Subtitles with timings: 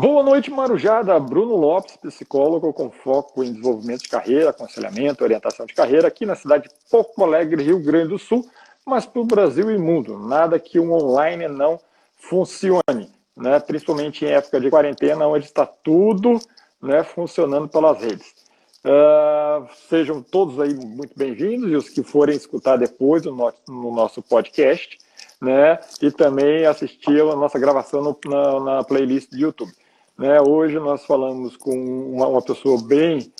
[0.00, 1.18] Boa noite, Marujada.
[1.18, 6.36] Bruno Lopes, psicólogo com foco em desenvolvimento de carreira, aconselhamento, orientação de carreira aqui na
[6.36, 8.48] cidade de Porto Alegre, Rio Grande do Sul,
[8.86, 10.16] mas para o Brasil e mundo.
[10.16, 11.80] Nada que um online não
[12.14, 13.58] funcione, né?
[13.58, 16.38] principalmente em época de quarentena, onde está tudo
[16.80, 18.36] né, funcionando pelas redes.
[18.84, 23.92] Uh, sejam todos aí muito bem-vindos e os que forem escutar depois no nosso, no
[23.92, 24.96] nosso podcast,
[25.42, 25.76] né?
[26.00, 29.72] E também assistir a nossa gravação no, na, na playlist do YouTube.
[30.18, 30.40] Né?
[30.40, 31.72] Hoje nós falamos com
[32.12, 33.32] uma, uma pessoa bem,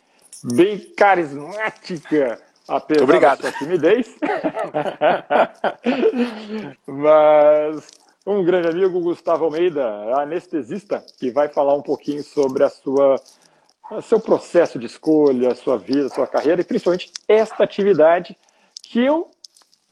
[0.45, 3.43] bem carismática, apesar Obrigado.
[3.43, 4.15] da sua timidez.
[6.87, 7.89] Mas
[8.25, 9.85] um grande amigo, Gustavo Almeida,
[10.21, 13.17] anestesista, que vai falar um pouquinho sobre a sua
[14.03, 18.37] seu processo de escolha, a sua vida, a sua carreira e principalmente esta atividade
[18.83, 19.31] que eu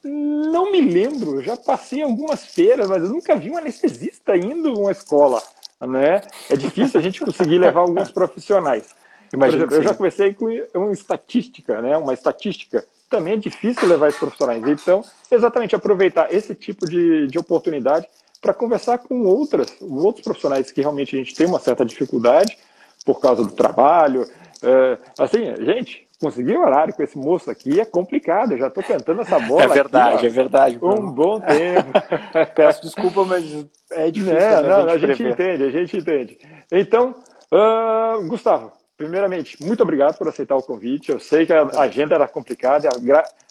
[0.05, 4.75] não me lembro, já passei algumas feiras, mas eu nunca vi um anestesista indo a
[4.75, 5.43] uma escola
[5.81, 6.23] né?
[6.49, 8.95] É difícil a gente conseguir levar alguns profissionais.
[9.33, 11.97] Imagina, exemplo, eu já comecei com uma estatística, né?
[11.97, 14.63] Uma estatística também é difícil levar esses profissionais.
[14.67, 18.07] Então, exatamente aproveitar esse tipo de, de oportunidade
[18.41, 22.57] para conversar com outras, outros profissionais que realmente a gente tem uma certa dificuldade
[23.05, 24.29] por causa do trabalho.
[24.63, 28.53] É, assim, gente, conseguir horário com esse moço aqui é complicado.
[28.53, 29.65] Eu já estou cantando essa bola.
[29.65, 30.79] É verdade, aqui, é verdade.
[30.81, 31.93] Um bom tempo.
[32.55, 34.37] Peço desculpa, mas é difícil.
[34.37, 36.39] É, não, a gente, a gente entende, a gente entende.
[36.73, 37.15] Então,
[37.53, 41.11] uh, Gustavo, primeiramente, muito obrigado por aceitar o convite.
[41.11, 42.89] Eu sei que a agenda era complicada.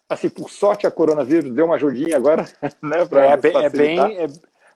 [0.08, 2.46] Assim, por sorte, a coronavírus deu uma ajudinha agora,
[2.82, 3.06] né?
[3.06, 4.00] Pra é, bem, é bem.
[4.00, 4.28] É,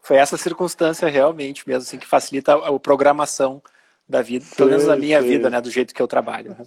[0.02, 3.61] foi essa circunstância realmente mesmo, assim, que facilita a, a programação
[4.09, 5.29] da vida, sei, pelo menos na minha sei.
[5.29, 5.61] vida, né?
[5.61, 6.57] Do jeito que eu trabalho.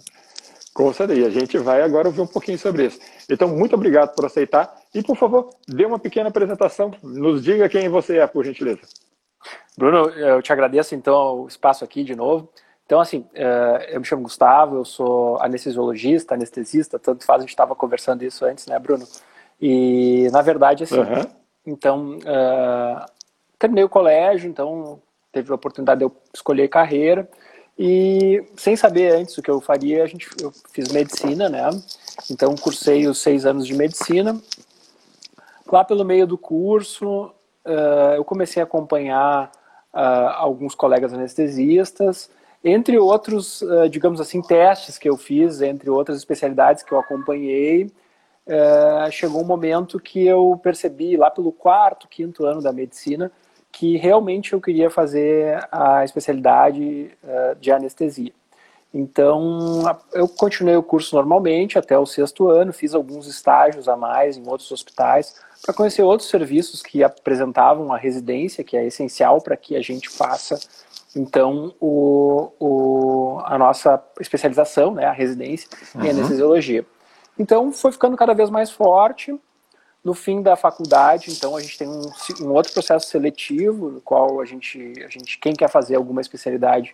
[0.73, 1.19] Com certeza.
[1.19, 2.99] E a gente vai agora ouvir um pouquinho sobre isso.
[3.29, 4.73] Então, muito obrigado por aceitar.
[4.95, 6.91] E, por favor, dê uma pequena apresentação.
[7.03, 8.79] Nos diga quem você é, por gentileza.
[9.77, 12.49] Bruno, eu te agradeço, então, o espaço aqui de novo.
[12.85, 17.49] Então, assim, eh, eu me chamo Gustavo, eu sou anestesiologista, anestesista, tanto faz, a gente
[17.49, 19.05] estava conversando isso antes, né, Bruno?
[19.61, 21.23] E, na verdade, assim, uhum.
[21.65, 23.05] então, uh,
[23.57, 25.01] terminei o colégio, então
[25.33, 27.27] teve a oportunidade de eu escolher carreira.
[27.77, 31.69] E sem saber antes o que eu faria, a gente, eu fiz medicina, né?
[32.31, 34.39] Então cursei os seis anos de medicina.
[35.69, 37.33] Lá pelo meio do curso,
[37.65, 39.51] uh, eu comecei a acompanhar
[39.91, 42.29] uh, alguns colegas anestesistas,
[42.63, 47.91] entre outros, uh, digamos assim, testes que eu fiz, entre outras especialidades que eu acompanhei.
[49.09, 53.31] chegou um momento que eu percebi, lá pelo quarto, quinto ano da medicina,
[53.73, 58.31] que realmente eu queria fazer a especialidade uh, de anestesia.
[58.93, 59.81] Então,
[60.13, 64.47] eu continuei o curso normalmente até o sexto ano, fiz alguns estágios a mais em
[64.47, 69.75] outros hospitais, para conhecer outros serviços que apresentavam a residência, que é essencial para que
[69.75, 70.59] a gente faça,
[71.15, 76.03] então, o, o, a nossa especialização, né, a residência uhum.
[76.03, 76.85] em anestesiologia.
[77.39, 79.35] Então, foi ficando cada vez mais forte,
[80.03, 84.41] no fim da faculdade, então a gente tem um, um, outro processo seletivo, no qual
[84.41, 86.93] a gente, a gente quem quer fazer alguma especialidade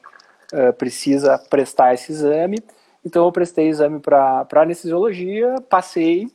[0.54, 2.60] uh, precisa prestar esse exame.
[3.04, 6.30] Então eu prestei exame para anestesiologia, passei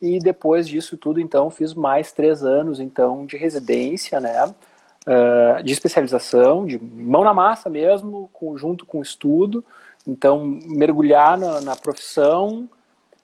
[0.00, 5.72] e depois disso tudo, então fiz mais três anos então de residência, né, uh, de
[5.72, 9.64] especialização, de mão na massa mesmo, com, junto com estudo.
[10.06, 12.68] Então mergulhar na, na profissão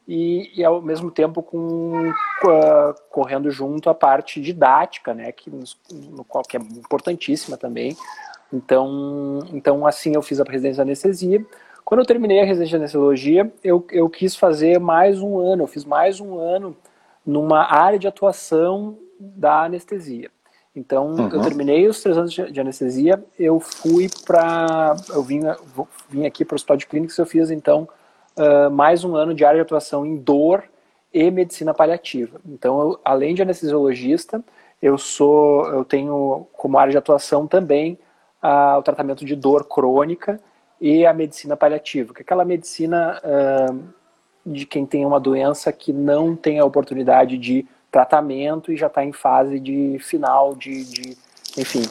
[0.06, 5.76] e, e, ao mesmo tempo com uh, correndo junto a parte didática, né, que nos,
[5.92, 7.96] no qual que é importantíssima também.
[8.52, 11.44] Então, então assim eu fiz a residência de anestesia.
[11.84, 15.64] Quando eu terminei a residência de anestesiologia, eu, eu quis fazer mais um ano.
[15.64, 16.76] Eu fiz mais um ano
[17.24, 20.30] numa área de atuação da anestesia.
[20.74, 21.28] Então, uhum.
[21.28, 25.40] eu terminei os três anos de, anestesia, eu fui para, eu vim,
[26.10, 27.88] vim aqui para o Hospital de Clínicas, eu fiz então
[28.36, 30.64] uh, mais um ano de área de atuação em dor
[31.12, 32.41] e medicina paliativa.
[32.47, 34.42] Então, eu, além de anestesiologista,
[34.82, 37.98] eu sou, eu tenho como área de atuação também
[38.42, 40.41] uh, o tratamento de dor crônica
[40.80, 43.83] e a medicina paliativa, que é aquela medicina uh,
[44.44, 49.03] de quem tem uma doença que não tem a oportunidade de tratamento e já está
[49.03, 51.16] em fase de final de, de
[51.56, 51.83] enfim,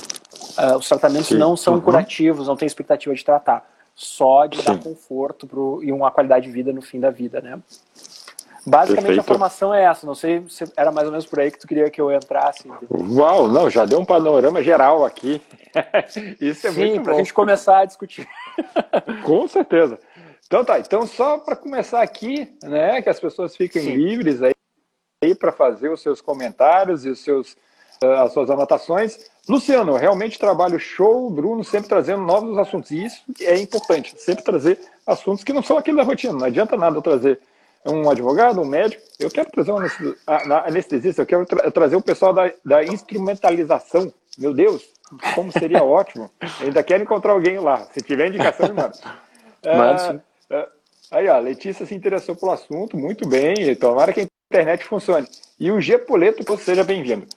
[0.59, 1.37] uh, os tratamentos Sim.
[1.37, 1.81] não são uhum.
[1.81, 4.65] curativos, não tem expectativa de tratar só de Sim.
[4.65, 7.59] dar conforto pro, e uma qualidade de vida no fim da vida, né?
[8.67, 9.19] Basicamente Perfeito.
[9.19, 11.67] a formação é essa, não sei se era mais ou menos por aí que tu
[11.67, 12.67] queria que eu entrasse.
[12.89, 15.39] Uau, não, já deu um panorama geral aqui.
[16.41, 17.03] Isso é Sim, muito bom.
[17.03, 18.27] para a gente começar a discutir.
[19.23, 19.99] Com certeza.
[20.47, 23.95] Então tá, então só para começar aqui, né, que as pessoas fiquem Sim.
[23.95, 24.53] livres aí,
[25.23, 27.53] aí para fazer os seus comentários e os seus,
[28.03, 29.29] uh, as suas anotações.
[29.47, 32.89] Luciano, realmente trabalho show, Bruno sempre trazendo novos assuntos.
[32.91, 36.33] E isso é importante, sempre trazer assuntos que não são aquilo da rotina.
[36.33, 37.39] Não adianta nada eu trazer
[37.85, 39.03] um advogado, um médico.
[39.19, 39.77] Eu quero trazer um
[40.65, 44.11] anestesista, eu quero tra trazer o pessoal da, da instrumentalização.
[44.37, 44.83] Meu Deus,
[45.35, 46.31] como seria ótimo.
[46.61, 47.85] Ainda quero encontrar alguém lá.
[47.93, 48.93] Se tiver indicação, me manda.
[49.63, 50.67] Manda, ah,
[51.11, 53.75] Aí, ó, Letícia se interessou pelo assunto, muito bem.
[53.75, 55.27] Tomara que a internet funcione.
[55.59, 57.27] E o G Poleto, seja bem-vindo.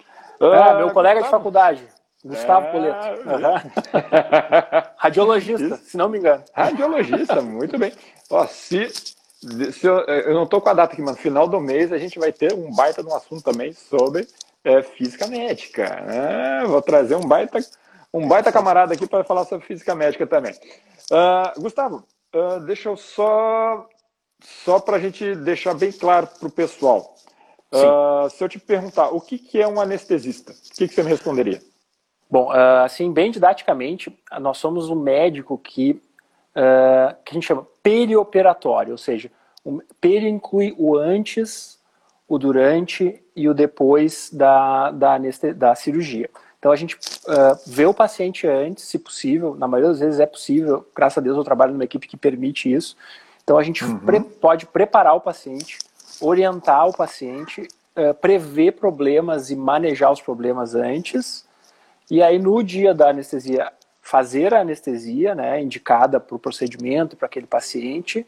[0.40, 1.36] Ah, meu colega Gustavo?
[1.36, 1.82] de faculdade,
[2.24, 2.72] Gustavo.
[2.72, 3.06] Poleto.
[3.28, 3.70] Uhum.
[4.96, 5.90] Radiologista, Isso.
[5.90, 6.44] se não me engano.
[6.52, 7.92] Radiologista, muito bem.
[8.30, 11.60] Ó, se, se eu, eu, não estou com a data aqui, mas no final do
[11.60, 14.26] mês a gente vai ter um baita de um assunto também sobre
[14.64, 15.88] é, física médica.
[16.02, 16.64] Né?
[16.66, 17.58] Vou trazer um baita,
[18.12, 20.54] um baita camarada aqui para falar sobre física médica também.
[21.10, 22.04] Uh, Gustavo,
[22.34, 23.86] uh, deixa eu só,
[24.64, 27.14] só para a gente deixar bem claro para o pessoal.
[27.72, 31.02] Uh, se eu te perguntar o que, que é um anestesista, o que, que você
[31.02, 31.60] me responderia?
[32.30, 36.00] Bom, uh, assim, bem didaticamente, nós somos um médico que,
[36.50, 39.30] uh, que a gente chama perioperatório, ou seja,
[39.64, 41.78] o peri inclui o antes,
[42.28, 45.18] o durante e o depois da, da,
[45.56, 46.28] da cirurgia.
[46.58, 50.26] Então a gente uh, vê o paciente antes, se possível, na maioria das vezes é
[50.26, 52.96] possível, graças a Deus eu trabalho numa equipe que permite isso.
[53.42, 53.98] Então a gente uhum.
[53.98, 55.78] pre pode preparar o paciente,
[56.20, 57.62] orientar o paciente,
[57.96, 61.47] uh, prever problemas e manejar os problemas antes,
[62.10, 67.26] e aí no dia da anestesia fazer a anestesia, né, indicada para o procedimento para
[67.26, 68.26] aquele paciente,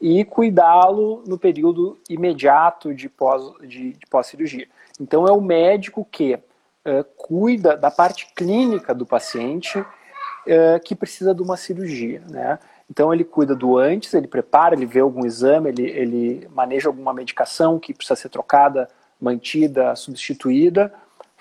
[0.00, 3.68] e cuidá-lo no período imediato de pós-cirurgia.
[3.68, 4.66] De, de pós -cirurgia.
[4.98, 11.34] então é o médico que uh, cuida da parte clínica do paciente uh, que precisa
[11.34, 12.58] de uma cirurgia, né?
[12.90, 17.14] Então ele cuida do antes, ele prepara, ele vê algum exame, ele, ele maneja alguma
[17.14, 18.88] medicação que precisa ser trocada,
[19.20, 20.92] mantida, substituída,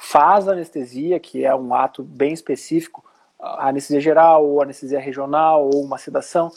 [0.02, 3.04] faz a anestesia, que é um ato bem específico,
[3.38, 6.50] a anestesia geral ou anestesia regional ou uma sedação.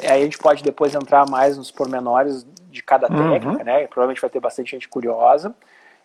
[0.00, 3.32] Aí a gente pode depois entrar mais nos pormenores de cada uhum.
[3.32, 3.86] técnica, né?
[3.86, 5.54] Provavelmente vai ter bastante gente curiosa.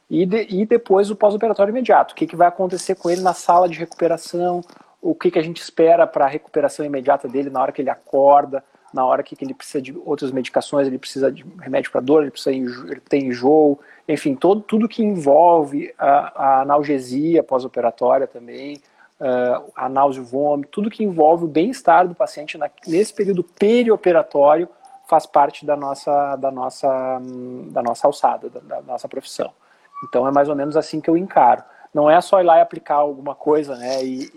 [0.09, 2.13] E, de, e depois o pós-operatório imediato.
[2.13, 4.61] O que, que vai acontecer com ele na sala de recuperação,
[5.01, 7.89] o que, que a gente espera para a recuperação imediata dele na hora que ele
[7.89, 8.63] acorda,
[8.97, 12.23] na hora que, que ele precisa de outras medicações, ele precisa de remédio para dor,
[12.23, 18.81] ele precisa ele tem enjoo, enfim, todo, tudo que envolve a, a analgesia pós-operatória também,
[19.75, 24.69] a náusea e vômito, tudo que envolve o bem-estar do paciente na, nesse período perioperatório
[25.07, 27.21] faz parte da nossa, da nossa,
[27.71, 29.51] da nossa alçada, da, da nossa profissão.
[30.07, 31.63] Então é mais ou menos assim que eu encaro.
[31.93, 34.03] Não é só ir lá e aplicar alguma coisa, né?
[34.03, 34.29] E,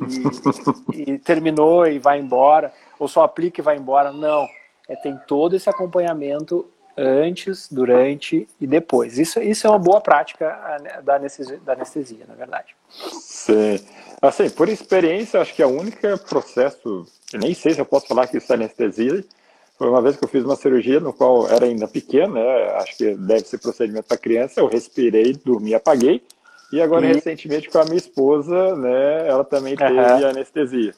[0.95, 4.13] e, e terminou e vai embora, ou só aplica e vai embora.
[4.13, 4.47] Não.
[4.89, 9.19] É, tem todo esse acompanhamento antes, durante e depois.
[9.19, 10.55] Isso, isso é uma boa prática
[11.03, 12.77] da anestesia, da anestesia, na verdade.
[12.89, 13.81] Sim.
[14.21, 18.27] Assim, por experiência, acho que a única processo, eu nem sei se eu posso falar
[18.27, 19.25] que isso é anestesia,
[19.79, 22.71] foi uma vez que eu fiz uma cirurgia no qual era ainda pequeno, né?
[22.75, 26.23] acho que deve ser procedimento para criança, eu respirei, dormi, apaguei,
[26.71, 27.15] e agora e...
[27.15, 30.29] recentemente com a minha esposa, né, ela também teve uhum.
[30.29, 30.95] anestesia.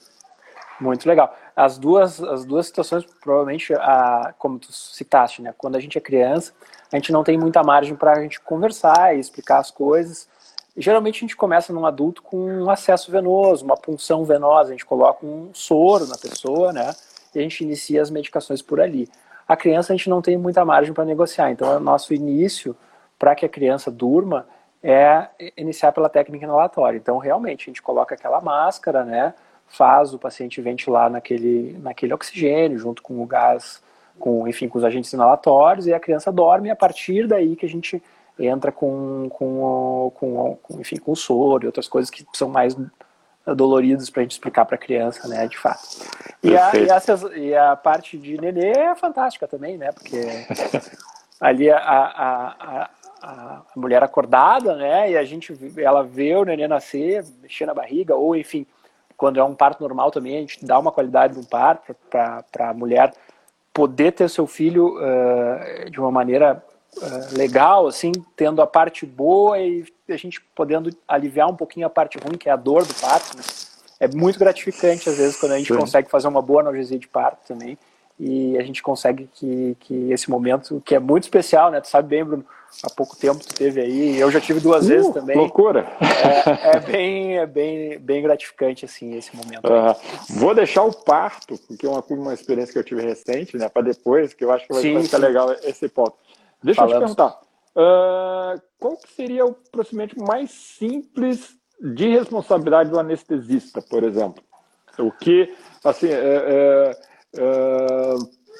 [0.81, 1.33] Muito legal.
[1.55, 5.55] As duas, as duas situações, provavelmente, a, como tu citaste, né?
[5.57, 6.53] Quando a gente é criança,
[6.91, 10.29] a gente não tem muita margem para a gente conversar e explicar as coisas.
[10.77, 14.87] geralmente a gente começa num adulto com um acesso venoso, uma punção venosa, a gente
[14.87, 16.94] coloca um soro na pessoa, né?
[17.35, 19.09] E a gente inicia as medicações por ali.
[19.47, 22.77] A criança a gente não tem muita margem para negociar, então o nosso início
[23.19, 24.47] para que a criança durma
[24.82, 26.97] é iniciar pela técnica inalatória.
[26.97, 29.35] Então realmente a gente coloca aquela máscara, né?
[29.72, 33.82] Faz o paciente ventilar naquele, naquele oxigênio, junto com o gás,
[34.19, 37.64] com, enfim, com os agentes inalatórios, e a criança dorme, e a partir daí que
[37.64, 38.02] a gente
[38.38, 42.76] entra com, com, com, com enfim, com o soro e outras coisas que são mais
[43.46, 45.81] doloridas para a gente explicar para a criança, né, de fato.
[46.43, 50.20] E a, e, a, e a, parte de nenê é fantástica também, né, porque
[51.41, 52.91] ali a, a,
[53.22, 58.14] a, mulher acordada, né, e a gente, ela vê o nenê nascer, mexer na barriga,
[58.14, 58.67] ou enfim,
[59.22, 62.74] quando é um parto normal também, a gente dá uma qualidade no parto para a
[62.74, 63.14] mulher
[63.72, 66.60] poder ter seu filho uh, de uma maneira
[66.96, 71.91] uh, legal, assim, tendo a parte boa e a gente podendo aliviar um pouquinho a
[71.91, 73.36] parte ruim, que é a dor do parto.
[73.36, 73.44] Né?
[74.00, 75.79] É muito gratificante, às vezes, quando a gente Sim.
[75.79, 77.79] consegue fazer uma boa analgesia de parto também
[78.19, 81.81] e a gente consegue que, que esse momento, que é muito especial, né?
[81.81, 82.45] Tu sabe bem, Bruno,
[82.83, 85.37] há pouco tempo tu teve aí, eu já tive duas uh, vezes também.
[85.37, 85.87] Loucura!
[86.01, 89.67] É, é, bem, é bem, bem gratificante, assim, esse momento.
[89.67, 89.95] Uh,
[90.39, 93.83] vou deixar o parto, porque é uma, uma experiência que eu tive recente, né, para
[93.83, 95.25] depois, que eu acho que vai, sim, vai ficar sim.
[95.25, 96.15] legal esse ponto.
[96.63, 97.11] Deixa Falamos.
[97.11, 97.41] eu te perguntar,
[97.77, 104.43] uh, qual que seria o procedimento mais simples de responsabilidade do anestesista, por exemplo.
[104.99, 105.53] O que,
[105.83, 107.01] assim, é, é,
[107.36, 108.15] é,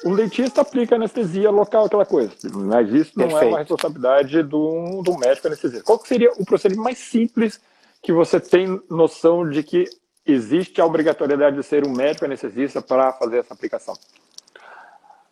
[0.05, 3.45] um dentista aplica anestesia local, aquela coisa, mas isso não Perfeito.
[3.45, 5.83] é uma responsabilidade do, do médico anestesista.
[5.83, 7.61] Qual seria o procedimento mais simples
[8.01, 9.85] que você tem noção de que
[10.25, 13.93] existe a obrigatoriedade de ser um médico anestesista para fazer essa aplicação?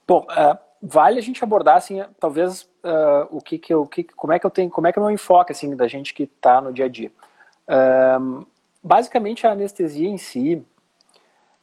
[0.07, 4.33] Bom, uh, vale a gente abordar assim, talvez uh, o que que eu, que, como
[4.33, 6.24] é que eu tenho, como é que é o meu enfoque assim da gente que
[6.24, 7.12] está no dia a dia.
[7.67, 8.45] Uh,
[8.83, 10.65] basicamente a anestesia em si,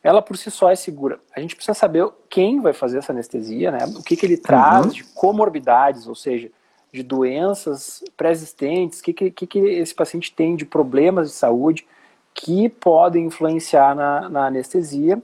[0.03, 1.21] ela por si só é segura.
[1.35, 3.79] A gente precisa saber quem vai fazer essa anestesia, né?
[3.97, 4.93] O que que ele traz uhum.
[4.93, 6.51] de comorbidades, ou seja,
[6.93, 11.87] de doenças pré-existentes, o que, que, que esse paciente tem de problemas de saúde
[12.33, 15.21] que podem influenciar na, na anestesia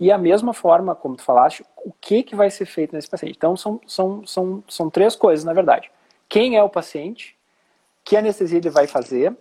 [0.00, 3.36] e a mesma forma, como tu falaste, o que, que vai ser feito nesse paciente.
[3.36, 5.90] Então, são, são, são, são três coisas, na verdade.
[6.28, 7.36] Quem é o paciente,
[8.02, 9.36] que anestesia ele vai fazer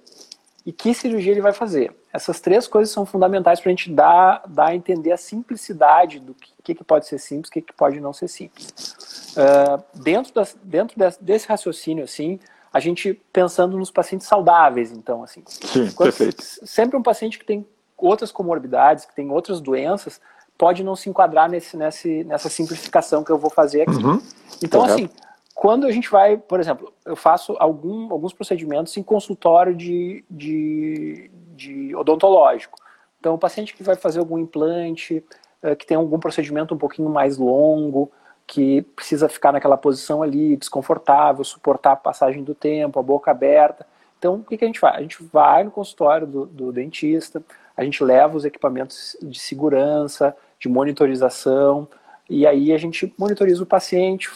[0.66, 1.94] e que cirurgia ele vai fazer.
[2.12, 6.36] Essas três coisas são fundamentais para a gente dar, dar a entender a simplicidade do
[6.64, 9.34] que, que pode ser simples e o que, que pode não ser simples.
[9.36, 12.40] Uh, dentro das, dentro desse raciocínio, assim,
[12.72, 15.44] a gente pensando nos pacientes saudáveis, então, assim.
[15.48, 16.44] Sim, perfeito.
[16.66, 17.68] Sempre um paciente que tem
[17.98, 20.22] outras comorbidades, que tem outras doenças,
[20.58, 24.04] pode não se enquadrar nesse, nesse, nessa simplificação que eu vou fazer aqui.
[24.04, 24.22] Uhum.
[24.62, 24.94] Então, Correto.
[24.94, 25.10] assim,
[25.54, 31.30] quando a gente vai, por exemplo, eu faço algum, alguns procedimentos em consultório de, de,
[31.56, 32.78] de odontológico.
[33.20, 35.24] Então, o paciente que vai fazer algum implante,
[35.62, 38.12] eh, que tem algum procedimento um pouquinho mais longo,
[38.46, 43.86] que precisa ficar naquela posição ali, desconfortável, suportar a passagem do tempo, a boca aberta.
[44.20, 44.98] Então, o que, que a gente faz?
[44.98, 47.42] A gente vai no consultório do, do dentista,
[47.76, 51.88] a gente leva os equipamentos de segurança, de monitorização,
[52.30, 54.30] e aí a gente monitoriza o paciente,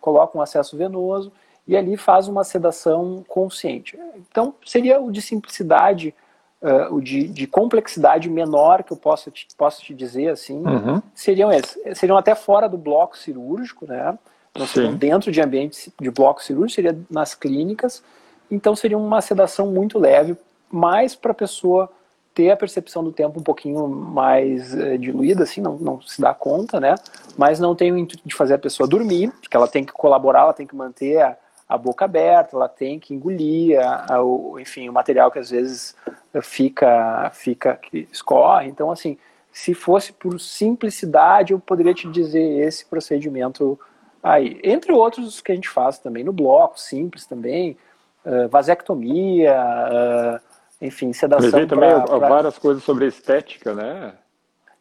[0.00, 1.32] coloca um acesso venoso
[1.66, 3.98] e ali faz uma sedação consciente.
[4.30, 6.14] Então, seria o de simplicidade,
[6.60, 11.00] uh, o de, de, complexidade menor que eu posso te, posso te dizer, assim, uhum.
[11.14, 11.78] seriam esses.
[11.96, 14.18] Seriam até fora do bloco cirúrgico, né?
[14.58, 18.02] Não seriam dentro de ambiente de bloco cirúrgico, seria nas clínicas.
[18.50, 20.36] Então, seria uma sedação muito leve,
[20.70, 21.90] mais para a pessoa
[22.34, 26.32] ter a percepção do tempo um pouquinho mais é, diluída, assim, não, não se dá
[26.32, 26.94] conta, né?
[27.36, 30.40] Mas não tem o intuito de fazer a pessoa dormir, porque ela tem que colaborar,
[30.42, 31.36] ela tem que manter a,
[31.68, 35.50] a boca aberta, ela tem que engolir, a, a, o, enfim, o material que às
[35.50, 35.94] vezes
[36.42, 38.68] fica, fica, que escorre.
[38.68, 39.18] Então, assim,
[39.52, 43.78] se fosse por simplicidade, eu poderia te dizer esse procedimento
[44.22, 44.58] aí.
[44.64, 47.76] Entre outros que a gente faz também no bloco, simples também,
[48.24, 50.51] uh, vasectomia, uh,
[50.82, 51.48] enfim, sedação.
[51.52, 52.28] Mas também pra, pra...
[52.28, 54.14] várias coisas sobre estética, né?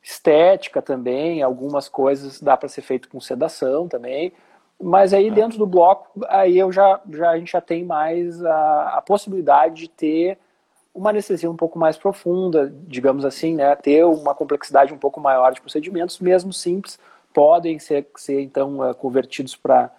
[0.02, 4.34] Estética também, algumas coisas dá para ser feito com sedação também.
[4.82, 5.32] Mas aí é.
[5.32, 9.84] dentro do bloco, aí eu já, já a gente já tem mais a, a possibilidade
[9.84, 10.40] de ter
[10.94, 13.76] uma anestesia um pouco mais profunda, digamos assim, né?
[13.76, 17.00] Ter uma complexidade um pouco maior de procedimentos, mesmo simples,
[17.32, 19.92] podem ser, ser então eh, convertidos para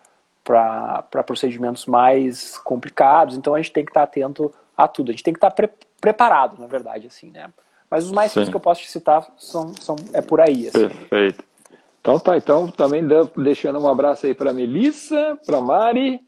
[0.45, 3.37] para procedimentos mais complicados.
[3.37, 5.11] Então a gente tem que estar atento a tudo.
[5.11, 5.71] A gente tem que estar pre
[6.03, 7.49] preparado, na verdade, assim, né?
[7.89, 10.69] Mas os mais simples que eu posso te citar são, são é por aí.
[10.69, 10.89] Assim.
[10.89, 11.45] Perfeito.
[12.01, 13.05] Então tá, então também
[13.37, 16.21] deixando um abraço aí para Melissa, para Mari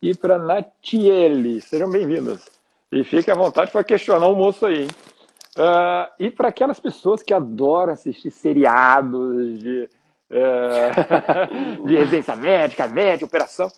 [0.00, 1.60] e para Natiele.
[1.60, 2.46] Sejam bem-vindas.
[2.92, 4.86] E fique à vontade para questionar o moço aí.
[4.86, 9.88] Uh, e para aquelas pessoas que adoram assistir seriados de,
[10.30, 13.68] uh, de residência médica, média, operação,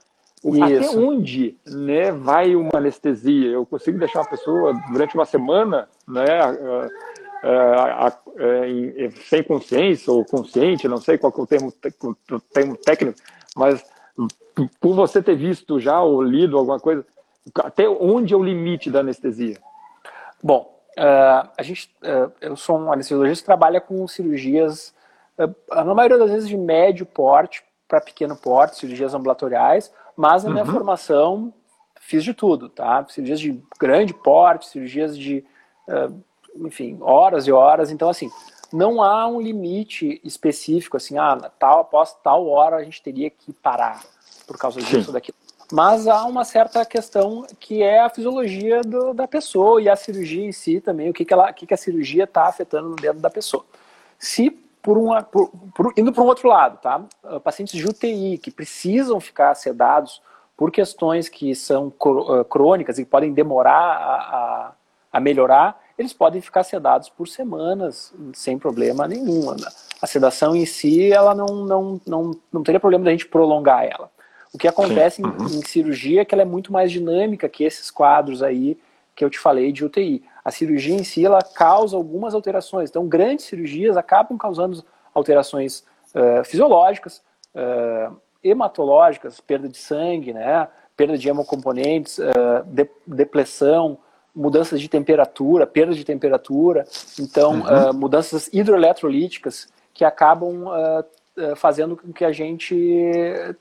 [0.63, 3.51] até onde né, vai uma anestesia?
[3.51, 6.27] Eu consigo deixar uma pessoa durante uma semana né,
[9.29, 11.73] sem consciência ou consciente, não sei qual é o termo,
[12.31, 13.19] o termo técnico,
[13.57, 13.85] mas
[14.81, 17.05] por você ter visto já ou lido alguma coisa,
[17.57, 19.59] até onde é o limite da anestesia?
[20.43, 24.95] Bom, uh, a gente, uh, eu sou um anestesiologista que trabalha com cirurgias,
[25.39, 30.51] uh, na maioria das vezes de médio porte para pequeno porte, cirurgias ambulatoriais, mas na
[30.51, 30.73] minha uhum.
[30.73, 31.55] formação
[32.01, 33.07] fiz de tudo, tá?
[33.09, 35.45] Cirurgias de grande porte, cirurgias de,
[35.87, 37.93] uh, enfim, horas e horas.
[37.93, 38.29] Então, assim,
[38.73, 43.53] não há um limite específico, assim, ah, tal, após tal hora a gente teria que
[43.53, 44.03] parar
[44.45, 45.39] por causa disso ou daquilo.
[45.71, 50.45] Mas há uma certa questão que é a fisiologia do, da pessoa e a cirurgia
[50.45, 52.97] em si também, o que, que, ela, o que, que a cirurgia está afetando no
[52.97, 53.65] dedo da pessoa.
[54.19, 54.51] Se
[54.83, 57.03] por uma, por, por, indo para um outro lado, tá?
[57.25, 60.23] Ah, pacientes de UTI que precisam ficar sedados
[60.57, 64.73] por questões que são ah, crônicas e podem demorar a, a,
[65.13, 69.55] a melhorar, eles podem ficar sedados por semanas sem problema nenhum.
[70.01, 74.09] A sedação em si, ela não, não, não, não teria problema da gente prolongar ela.
[74.55, 77.91] O que acontece em, em, cirurgia é que ela é muito mais dinâmica que esses
[77.91, 78.79] quadros aí
[79.15, 80.23] que eu te falei de UTI.
[80.45, 82.91] A cirurgia em si, ela causa algumas alterações.
[82.91, 87.23] Então, grandes cirurgias acabam causando alterações uh, fisiológicas,
[87.55, 90.69] uh, hematológicas, perda de sangue, né?
[90.99, 93.99] perda de hemocomponentes, uh, de, depressão,
[94.35, 96.85] mudanças de temperatura, perda de temperatura,
[97.21, 97.91] então uhum.
[97.91, 102.75] uh, mudanças hidroeletrolíticas que acabam uh, fazendo com que a gente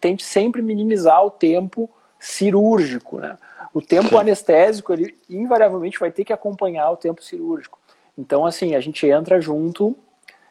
[0.01, 1.88] tente sempre minimizar o tempo
[2.19, 3.38] cirúrgico, né?
[3.77, 4.17] O tempo Sim.
[4.17, 7.77] anestésico, ele invariavelmente vai ter que acompanhar o tempo cirúrgico.
[8.17, 9.96] Então, assim, a gente entra junto,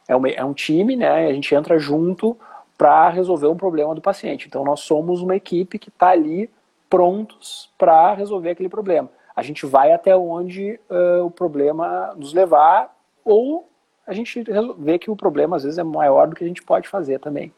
[0.06, 1.26] é, uma, é um time, né?
[1.26, 2.36] A gente entra junto
[2.78, 4.46] para resolver um problema do paciente.
[4.46, 6.48] Então, nós somos uma equipe que está ali
[6.88, 9.10] prontos para resolver aquele problema.
[9.34, 13.68] A gente vai até onde uh, o problema nos levar, ou
[14.06, 14.44] a gente
[14.78, 17.52] vê que o problema às vezes é maior do que a gente pode fazer também.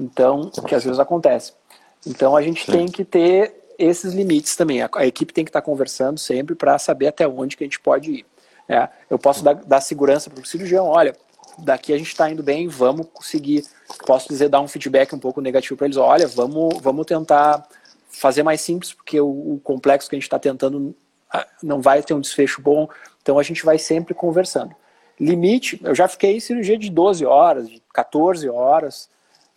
[0.00, 1.52] Então, o que às vezes acontece.
[2.04, 2.72] Então, a gente Sim.
[2.72, 4.82] tem que ter esses limites também.
[4.82, 7.80] A, a equipe tem que estar conversando sempre para saber até onde que a gente
[7.80, 8.26] pode ir.
[8.68, 11.14] É, eu posso dar, dar segurança para o cirurgião, olha,
[11.58, 13.64] daqui a gente está indo bem, vamos conseguir,
[14.06, 17.66] posso dizer, dar um feedback um pouco negativo para eles, olha, vamos, vamos tentar
[18.08, 20.96] fazer mais simples, porque o, o complexo que a gente está tentando
[21.30, 22.88] ah, não vai ter um desfecho bom,
[23.20, 24.74] então a gente vai sempre conversando.
[25.18, 29.08] Limite, eu já fiquei em cirurgia de 12 horas, de 14 horas,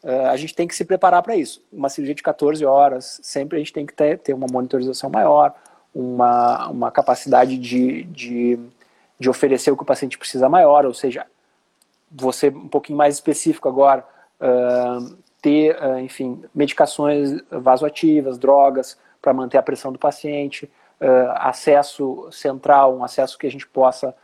[0.08, 1.62] uh, a gente tem que se preparar para isso.
[1.72, 5.54] Uma cirurgia de 14 horas, sempre a gente tem que ter, ter uma monitorização maior,
[5.94, 8.60] uma, uma capacidade de, de,
[9.20, 11.26] de oferecer o que o paciente precisa maior, ou seja,
[12.10, 14.06] você um pouquinho mais específico agora,
[14.40, 20.72] uh, ter, uh, enfim, medicações vasoativas, drogas para manter a pressão do paciente,
[21.36, 24.16] acesso central, um acesso que a gente possa,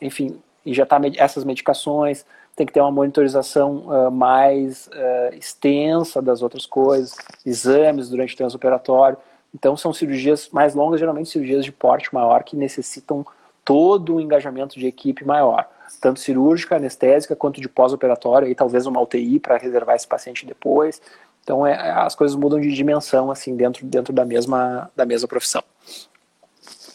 [0.00, 2.24] enfim, injetar med essas medicações,
[2.60, 4.90] tem que ter uma monitorização mais
[5.32, 9.16] extensa das outras coisas, exames durante o transoperatório.
[9.54, 13.24] Então, são cirurgias mais longas, geralmente cirurgias de porte maior, que necessitam
[13.64, 15.66] todo o engajamento de equipe maior
[16.00, 21.00] tanto cirúrgica, anestésica, quanto de pós-operatório, e talvez uma UTI para reservar esse paciente depois.
[21.42, 25.62] Então é, as coisas mudam de dimensão assim dentro, dentro da, mesma, da mesma profissão.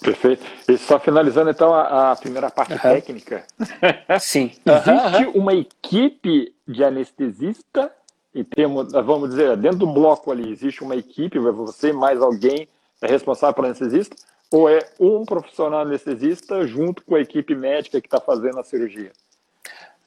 [0.06, 0.46] Perfeito.
[0.68, 2.80] E só finalizando então a, a primeira parte uhum.
[2.80, 3.44] técnica.
[4.22, 4.52] Sim.
[4.66, 5.32] Existe uhum.
[5.42, 7.92] uma equipe de anestesista
[8.34, 12.68] e temos, vamos dizer, dentro do bloco ali existe uma equipe, você mais alguém
[13.02, 14.16] é responsável pelo anestesista?
[14.52, 19.12] Ou é um profissional anestesista junto com a equipe médica que está fazendo a cirurgia?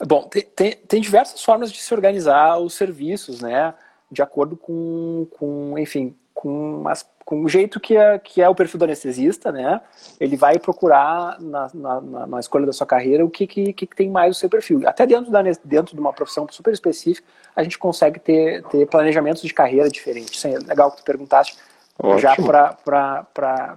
[0.07, 3.75] Bom, tem, tem, diversas formas de se organizar os serviços, né?
[4.11, 8.55] De acordo com, com enfim, com, as, com o jeito que é, que é o
[8.55, 9.81] perfil do anestesista, né?
[10.21, 14.09] Ele vai procurar na, na, na escolha da sua carreira o que, que, que, tem
[14.09, 14.87] mais o seu perfil.
[14.87, 19.43] Até dentro, da, dentro de uma profissão super específica, a gente consegue ter, ter planejamentos
[19.43, 20.33] de carreira diferentes.
[20.33, 21.59] Isso é legal que tu perguntaste
[21.99, 22.21] Ótimo.
[22.21, 23.77] já para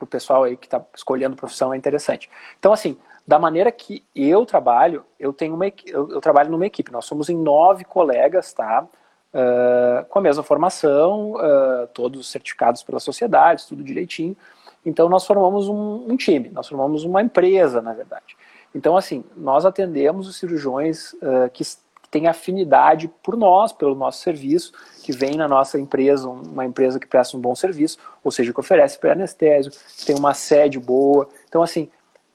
[0.00, 2.30] o pessoal aí que está escolhendo profissão é interessante.
[2.60, 6.92] Então, assim, da maneira que eu trabalho, eu tenho uma eu, eu trabalho numa equipe.
[6.92, 8.86] Nós somos em nove colegas, tá?
[9.32, 14.36] Uh, com a mesma formação, uh, todos certificados pela sociedade, tudo direitinho.
[14.84, 18.36] Então, nós formamos um, um, time, nós formamos uma empresa, na verdade.
[18.74, 21.64] Então, assim, nós atendemos os cirurgiões uh, que
[22.10, 27.06] tem afinidade por nós, pelo nosso serviço, que vem na nossa empresa, uma empresa que
[27.06, 29.70] presta um bom serviço, ou seja, que oferece pré-anestésio,
[30.04, 31.28] tem uma sede boa.
[31.48, 31.88] Então, assim,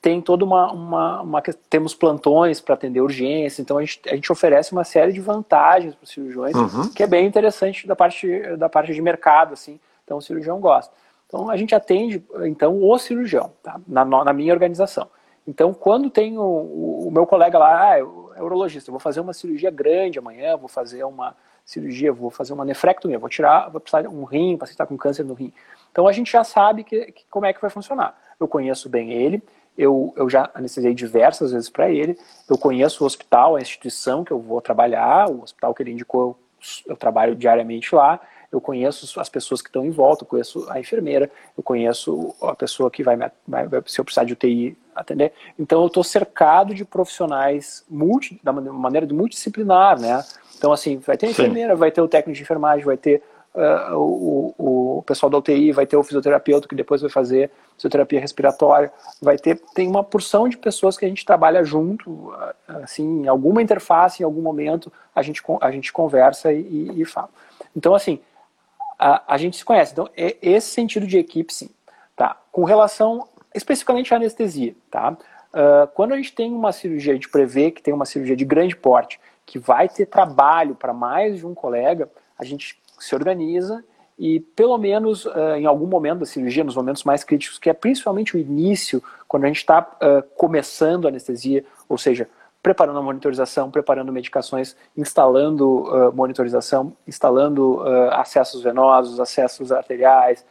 [0.06, 0.72] tem toda uma.
[0.72, 5.12] uma, uma temos plantões para atender urgência, então a gente, a gente oferece uma série
[5.12, 6.94] de vantagens para os cirurgiões, uhum.
[6.94, 9.80] que é bem interessante da parte, da parte de mercado, assim.
[10.04, 10.94] Então o cirurgião gosta.
[11.26, 13.82] Então a gente atende então o cirurgião, tá?
[13.88, 15.08] na, na minha organização.
[15.48, 18.04] Então, quando tem o, o, meu colega lá, ah, é
[18.44, 22.66] urologista, eu vou fazer uma cirurgia grande amanhã, vou fazer uma cirurgia, vou fazer uma
[22.66, 25.52] nefrectomia, vou tirar, vou precisar de um rim, para está com câncer no rim.
[25.92, 28.16] Então a gente já sabe que, que, como é que vai funcionar.
[28.40, 29.42] Eu conheço bem ele,
[29.78, 32.18] eu, eu já anestesiei diversas vezes para ele,
[32.50, 36.22] eu conheço o hospital, a instituição que eu vou trabalhar, o hospital que ele indicou,
[36.22, 38.20] eu, eu trabalho diariamente lá,
[38.52, 42.56] eu conheço as pessoas que estão em volta, eu conheço a enfermeira, eu conheço a
[42.56, 45.34] pessoa que vai, vai se eu precisar de UTI, atender.
[45.60, 50.24] Então eu estou cercado de profissionais multi, da maneira de multidisciplinar, né?
[50.58, 51.80] Então assim, vai ter a enfermeira, Sim.
[51.80, 53.22] vai ter o técnico de enfermagem, vai ter
[53.56, 58.20] uh, o, o pessoal da UTI, vai ter o fisioterapeuta que depois vai fazer fisioterapia
[58.20, 58.92] respiratória,
[59.22, 62.34] vai ter tem uma porção de pessoas que a gente trabalha junto,
[62.68, 67.30] assim, em alguma interface, em algum momento a gente a gente conversa e, e fala.
[67.76, 68.20] Então assim,
[69.00, 69.92] a, a gente se conhece.
[69.92, 71.70] Então é esse sentido de equipe, sim.
[72.16, 72.38] Tá?
[72.52, 75.18] Com relação especificamente a anestesia, tá?
[75.56, 78.44] Uh, quando a gente tem uma cirurgia, a gente prevê que tem uma cirurgia de
[78.44, 83.84] grande porte, que vai ter trabalho para mais de um colega, a gente se organiza
[84.18, 87.74] e pelo menos uh, em algum momento da cirurgia, nos momentos mais críticos, que é
[87.74, 92.30] principalmente o início, quando a gente está uh, começando a anestesia, ou seja,
[92.64, 97.82] preparando a monitorização, preparando medicações, instalando uh, monitorização, instalando
[98.12, 100.44] acessos venosos, acessos arteriais,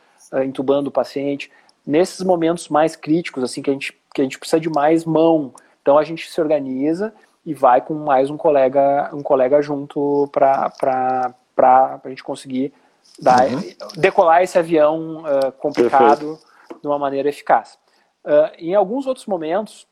[0.44, 1.50] entubando o paciente.
[1.84, 5.52] Nesses momentos mais críticos, assim que a gente que a gente precisa de mais mão,
[5.82, 7.12] então a gente se organiza
[7.44, 12.72] e vai com mais um colega um colega junto para para a gente conseguir
[13.18, 13.60] dar, uhum.
[13.96, 16.80] decolar esse avião uh, complicado Perfeito.
[16.80, 17.78] de uma maneira eficaz.
[18.24, 19.86] Uh, em alguns outros momentos,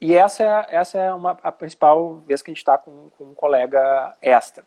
[0.00, 3.24] e essa é, essa é uma, a principal vez que a gente está com, com
[3.24, 4.64] um colega extra.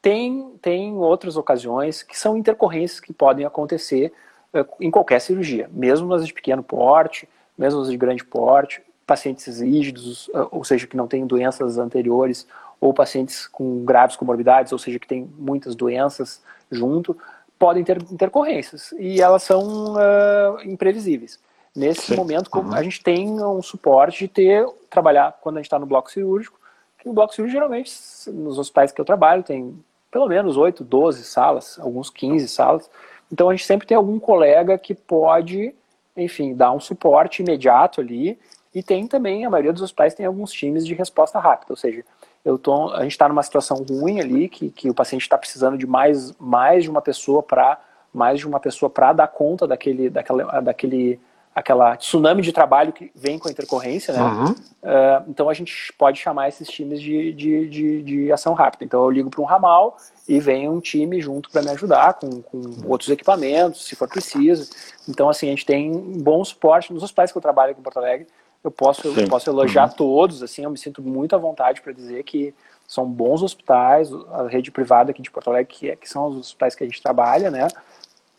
[0.00, 4.12] Tem, tem outras ocasiões que são intercorrências que podem acontecer
[4.54, 9.60] uh, em qualquer cirurgia, mesmo nas de pequeno porte, mesmo nas de grande porte, pacientes
[9.60, 12.44] rígidos, ou seja, que não têm doenças anteriores,
[12.86, 17.16] ou pacientes com graves comorbidades, ou seja, que têm muitas doenças junto,
[17.58, 21.40] podem ter intercorrências e elas são uh, imprevisíveis.
[21.74, 22.16] Nesse Sim.
[22.16, 22.72] momento, uhum.
[22.72, 26.58] a gente tem um suporte de ter, trabalhar quando a gente está no bloco cirúrgico,
[26.98, 27.92] que no bloco cirúrgico, geralmente,
[28.28, 29.76] nos hospitais que eu trabalho, tem
[30.10, 32.88] pelo menos 8, 12 salas, alguns 15 salas.
[33.30, 35.74] Então a gente sempre tem algum colega que pode,
[36.16, 38.38] enfim, dar um suporte imediato ali.
[38.74, 42.04] E tem também, a maioria dos hospitais tem alguns times de resposta rápida, ou seja,
[42.46, 45.76] eu tô, a gente está numa situação ruim ali, que, que o paciente está precisando
[45.76, 47.76] de mais, mais de uma pessoa para
[48.14, 51.20] mais de uma pessoa para dar conta daquele, daquela, daquele
[51.54, 54.22] aquela tsunami de trabalho que vem com a intercorrência, né?
[54.22, 54.52] Uhum.
[54.52, 58.84] Uh, então a gente pode chamar esses times de, de, de, de ação rápida.
[58.84, 59.96] Então eu ligo para um ramal
[60.28, 64.70] e vem um time junto para me ajudar com, com outros equipamentos, se for preciso.
[65.08, 67.98] Então assim a gente tem bom suporte nos hospitais que eu trabalho aqui em Porto
[67.98, 68.28] Alegre
[68.66, 69.96] eu posso, eu posso elogiar uhum.
[69.96, 72.52] todos, assim, eu me sinto muito à vontade para dizer que
[72.84, 76.36] são bons hospitais, a rede privada aqui de Porto Alegre, que, é, que são os
[76.36, 77.68] hospitais que a gente trabalha, né?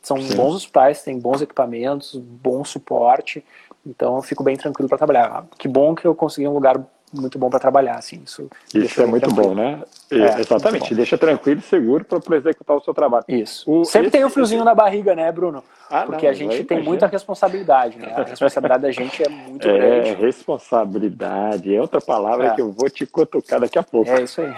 [0.02, 0.36] São Sim.
[0.36, 3.44] bons hospitais, têm bons equipamentos, bom suporte,
[3.86, 5.46] então eu fico bem tranquilo para trabalhar.
[5.58, 6.78] Que bom que eu consegui um lugar
[7.14, 8.22] muito bom para trabalhar, assim.
[8.26, 9.50] Isso, isso é muito tranquilo.
[9.50, 9.82] bom, né?
[10.12, 13.24] É, exatamente, deixa tranquilo e seguro para executar o seu trabalho.
[13.28, 13.72] Isso.
[13.72, 14.66] O, Sempre esse, tem um friozinho esse...
[14.66, 15.64] na barriga, né, Bruno?
[15.90, 18.14] Ah, Porque não, a gente tem muita responsabilidade, né?
[18.16, 20.10] A responsabilidade da gente é muito é, grande.
[20.10, 22.56] É, responsabilidade, é outra palavra é.
[22.56, 24.10] que eu vou te cutucar daqui a pouco.
[24.10, 24.50] É isso aí.
[24.50, 24.54] uh,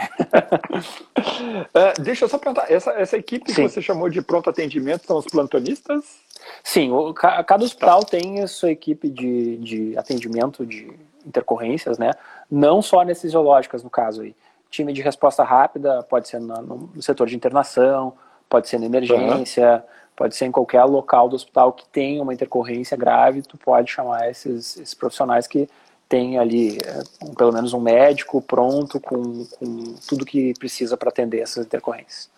[2.02, 3.68] deixa eu só perguntar, essa, essa equipe Sim.
[3.68, 6.18] que você chamou de pronto atendimento são os plantonistas?
[6.64, 8.18] Sim, o, cada hospital tá.
[8.18, 10.92] tem a sua equipe de, de atendimento de
[11.26, 12.12] intercorrências, né?
[12.50, 14.36] Não só anestesiológicas, no caso aí.
[14.70, 18.14] Time de resposta rápida pode ser no, no setor de internação,
[18.48, 19.82] pode ser na emergência, uhum.
[20.16, 24.30] pode ser em qualquer local do hospital que tenha uma intercorrência grave, tu pode chamar
[24.30, 25.70] esses, esses profissionais que
[26.08, 27.04] tem ali é,
[27.38, 32.30] pelo menos um médico pronto com, com tudo que precisa para atender essas intercorrências.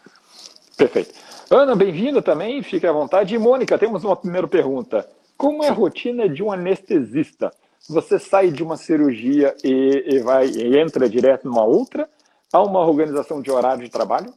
[0.76, 1.13] Perfeito.
[1.50, 3.34] Ana, bem-vinda também, fique à vontade.
[3.34, 5.08] E Mônica, temos uma primeira pergunta.
[5.38, 7.52] Como é a rotina de um anestesista?
[7.89, 12.09] Você sai de uma cirurgia e, e vai e entra direto numa outra?
[12.53, 14.33] Há uma organização de horário de trabalho?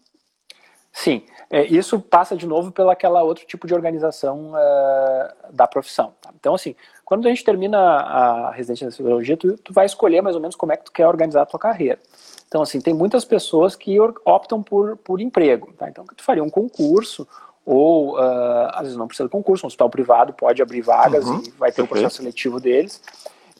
[0.92, 6.14] Sim, é, isso passa de novo pela aquela outro tipo de organização uh, da profissão.
[6.20, 6.30] Tá?
[6.38, 10.36] Então, assim, quando a gente termina a residência de cirurgia, tu, tu vai escolher mais
[10.36, 11.98] ou menos como é que tu quer organizar a tua carreira.
[12.46, 15.72] Então, assim, tem muitas pessoas que optam por, por emprego.
[15.76, 15.88] Tá?
[15.88, 17.26] Então, tu faria um concurso
[17.66, 21.42] ou uh, às vezes não precisa de concurso, um hospital privado pode abrir vagas uhum,
[21.44, 23.00] e vai ter o um processo seletivo deles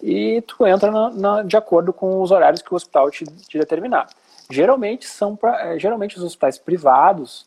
[0.03, 3.59] e tu entra na, na, de acordo com os horários que o hospital te, te
[3.59, 4.09] determinar.
[4.51, 7.47] Geralmente são pra, eh, geralmente os hospitais privados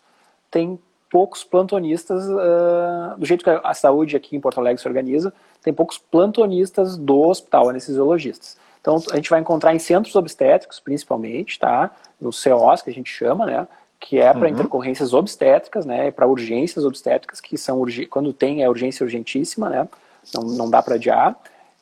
[0.49, 0.79] têm
[1.09, 5.73] poucos plantonistas uh, do jeito que a saúde aqui em Porto Alegre se organiza, tem
[5.73, 8.57] poucos plantonistas do hospital anestesiologistas.
[8.81, 11.91] Então a gente vai encontrar em centros obstétricos, principalmente, tá?
[12.19, 13.67] No COS que a gente chama, né?
[13.99, 14.53] Que é para uhum.
[14.53, 16.11] intercorrências obstétricas, né?
[16.11, 19.87] Para urgências obstétricas que são quando tem é urgência urgentíssima, né?
[20.33, 21.35] Não, não dá para adiar.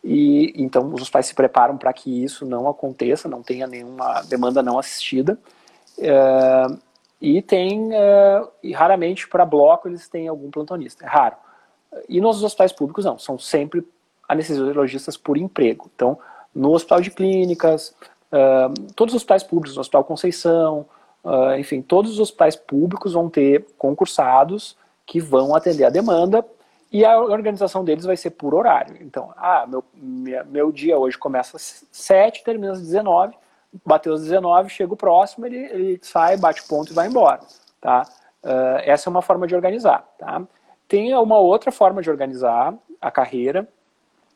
[0.08, 4.62] E então os pais se preparam para que isso não aconteça, não tenha nenhuma demanda
[4.62, 5.36] não assistida.
[5.98, 6.68] É,
[7.20, 11.36] e tem, é, e raramente para bloco eles têm algum plantonista, é raro.
[12.08, 13.84] E nos hospitais públicos não, são sempre
[14.30, 15.90] anestesiologistas por emprego.
[15.96, 16.20] Então,
[16.54, 17.96] no hospital de clínicas,
[18.32, 20.86] é, todos os hospitais públicos, no Hospital Conceição,
[21.58, 26.46] enfim, todos os hospitais públicos vão ter concursados que vão atender a demanda
[26.96, 28.96] e a organização deles vai ser por horário.
[29.02, 33.36] Então, ah, meu, minha, meu dia hoje começa às 7, termina às 19,
[33.86, 37.42] bateu às 19, chega o próximo, ele, ele sai, bate ponto e vai embora.
[37.82, 38.04] Tá?
[38.42, 40.08] Uh, essa é uma forma de organizar.
[40.18, 40.42] Tá?
[40.88, 43.68] Tem uma outra forma de organizar a carreira,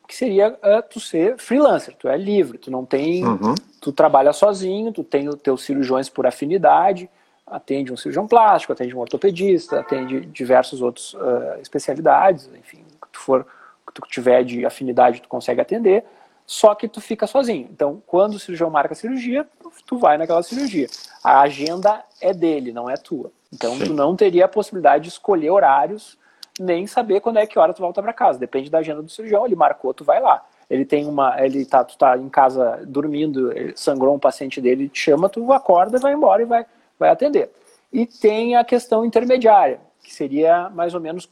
[0.05, 3.55] que seria uh, tu ser freelancer, tu é livre, tu não tem, uhum.
[3.79, 7.09] tu trabalha sozinho, tu tem os teus cirurgiões por afinidade,
[7.49, 13.19] atende um cirurgião plástico, atende um ortopedista, atende diversos outros uh, especialidades, enfim, que tu
[13.19, 13.45] for,
[13.85, 16.03] que tu tiver de afinidade, tu consegue atender,
[16.45, 17.67] só que tu fica sozinho.
[17.71, 19.47] Então, quando o cirurgião marca a cirurgia,
[19.85, 20.87] tu vai naquela cirurgia.
[21.23, 23.31] A agenda é dele, não é tua.
[23.53, 23.85] Então, Sim.
[23.85, 26.17] tu não teria a possibilidade de escolher horários,
[26.59, 28.39] nem saber quando é que hora tu volta para casa.
[28.39, 30.43] Depende da agenda do cirurgião, ele marcou, tu vai lá.
[30.69, 34.99] Ele tem uma, ele tá, tu tá em casa dormindo, sangrou um paciente dele, te
[34.99, 36.65] chama, tu acorda, vai embora e vai
[36.99, 37.49] vai atender.
[37.91, 41.27] E tem a questão intermediária, que seria mais ou menos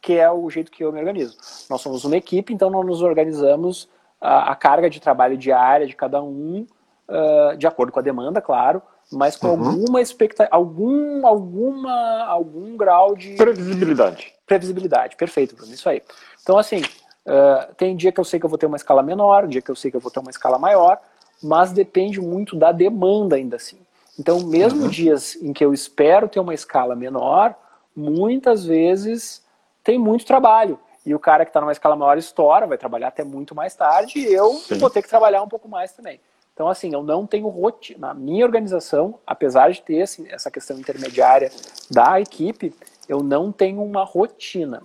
[0.00, 1.36] que é o jeito que eu me organizo.
[1.68, 3.88] Nós somos uma equipe, então nós nos organizamos
[4.20, 6.66] a, a carga de trabalho diária de cada um,
[7.08, 9.68] uh, de acordo com a demanda, claro, mas com uhum.
[9.68, 14.32] alguma expectativa, algum, alguma, algum grau de previsibilidade.
[14.46, 16.02] Previsibilidade, perfeito, Bruno, isso aí.
[16.42, 19.46] Então, assim, uh, tem dia que eu sei que eu vou ter uma escala menor,
[19.46, 20.98] dia que eu sei que eu vou ter uma escala maior,
[21.42, 23.78] mas depende muito da demanda ainda assim.
[24.18, 24.88] Então, mesmo uhum.
[24.88, 27.54] dias em que eu espero ter uma escala menor,
[27.94, 29.42] muitas vezes
[29.82, 30.78] tem muito trabalho.
[31.04, 34.18] E o cara que está numa escala maior estoura, vai trabalhar até muito mais tarde,
[34.18, 34.78] e eu Sim.
[34.78, 36.20] vou ter que trabalhar um pouco mais também.
[36.52, 38.08] Então, assim, eu não tenho rotina.
[38.08, 41.50] Na minha organização, apesar de ter assim, essa questão intermediária
[41.90, 42.74] da equipe,
[43.08, 44.82] eu não tenho uma rotina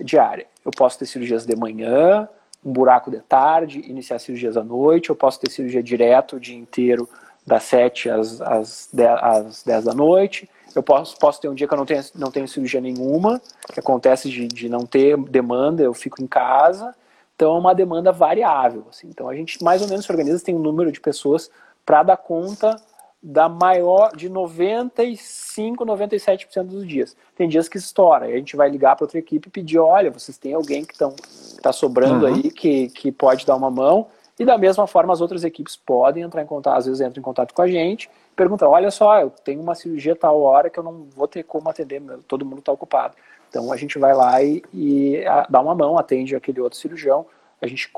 [0.00, 0.46] diária.
[0.64, 2.28] Eu posso ter cirurgias de manhã,
[2.64, 6.56] um buraco de tarde, iniciar cirurgias à noite, eu posso ter cirurgia direto o dia
[6.56, 7.08] inteiro
[7.46, 10.48] das 7 às, às, 10, às 10 da noite.
[10.74, 13.40] Eu posso, posso ter um dia que eu não tenho, não tenho cirurgia nenhuma,
[13.72, 16.94] que acontece de, de não ter demanda, eu fico em casa.
[17.34, 18.84] Então é uma demanda variável.
[18.90, 19.08] Assim.
[19.08, 21.50] Então a gente mais ou menos se organiza, tem um número de pessoas
[21.84, 22.76] para dar conta
[23.22, 27.16] da maior de 95, 97% dos dias.
[27.34, 30.38] Tem dias que estoura, a gente vai ligar para outra equipe e pedir, olha, vocês
[30.38, 32.34] têm alguém que está sobrando uhum.
[32.34, 34.08] aí que, que pode dar uma mão.
[34.38, 37.24] E da mesma forma, as outras equipes podem entrar em contato, às vezes entram em
[37.24, 40.84] contato com a gente, perguntam: olha só, eu tenho uma cirurgia tal hora que eu
[40.84, 43.14] não vou ter como atender, todo mundo está ocupado.
[43.48, 47.24] Então a gente vai lá e, e a, dá uma mão, atende aquele outro cirurgião,
[47.60, 47.90] a gente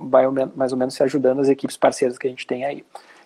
[0.00, 2.84] vai mais ou menos se ajudando as equipes parceiras que a gente tem aí.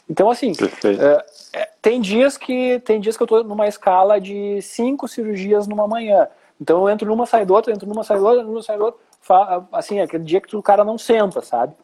[0.09, 0.53] Então, assim,
[0.85, 5.67] é, é, tem dias que tem dias que eu estou numa escala de cinco cirurgias
[5.67, 6.29] numa manhã.
[6.61, 8.85] Então eu entro numa, saio do outra, entro numa, saio do outra, numa, saio do
[8.85, 9.01] outra.
[9.73, 11.75] Assim, é aquele dia que o cara não senta, sabe?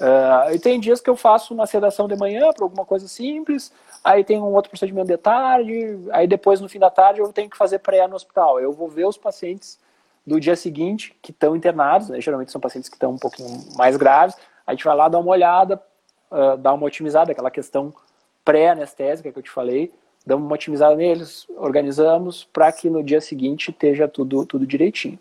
[0.00, 3.70] Uh, e tem dias que eu faço uma sedação de manhã para alguma coisa simples,
[4.02, 7.50] aí tem um outro procedimento de tarde, aí depois no fim da tarde eu tenho
[7.50, 8.58] que fazer pré no hospital.
[8.58, 9.78] Eu vou ver os pacientes
[10.26, 12.18] do dia seguinte que estão internados, né?
[12.18, 14.36] geralmente são pacientes que estão um pouquinho mais graves,
[14.66, 15.82] a gente vai lá dar uma olhada,
[16.30, 17.92] uh, dar uma otimizada, aquela questão
[18.42, 19.92] pré-anestésica que eu te falei,
[20.24, 25.18] damos uma otimizada neles, organizamos para que no dia seguinte esteja tudo, tudo direitinho.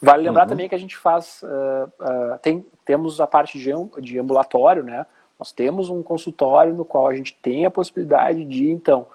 [0.00, 0.48] Vale lembrar uhum.
[0.48, 5.04] também que a gente faz, uh, uh, tem, temos a parte de, de ambulatório, né?
[5.38, 9.06] Nós temos um consultório no qual a gente tem a possibilidade de, então,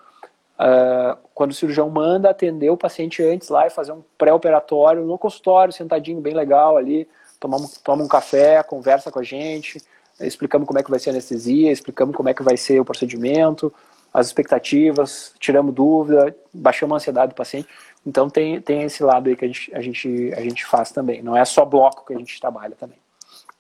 [0.60, 5.17] uh, quando o cirurgião manda atender o paciente antes lá e fazer um pré-operatório no
[5.17, 7.08] consultório, sentadinho, bem legal ali,
[7.39, 9.82] tomamos, toma um café, conversa com a gente,
[10.19, 12.86] explicamos como é que vai ser a anestesia, explicamos como é que vai ser o
[12.86, 13.74] procedimento,
[14.13, 17.67] as expectativas, tiramos dúvida, baixamos a ansiedade do paciente.
[18.05, 21.21] Então tem, tem esse lado aí que a gente, a, gente, a gente faz também.
[21.21, 22.97] Não é só bloco que a gente trabalha também.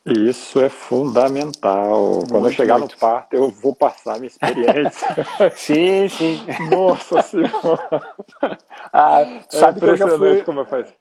[0.05, 2.15] Isso é fundamental.
[2.15, 2.93] Muito, Quando eu chegar muito.
[2.93, 5.07] no parto, eu vou passar minha experiência.
[5.55, 6.45] sim, sim.
[6.69, 8.13] Nossa Senhora.
[8.95, 10.43] Ah, sabe é que eu já fui...
[10.43, 10.93] como faz.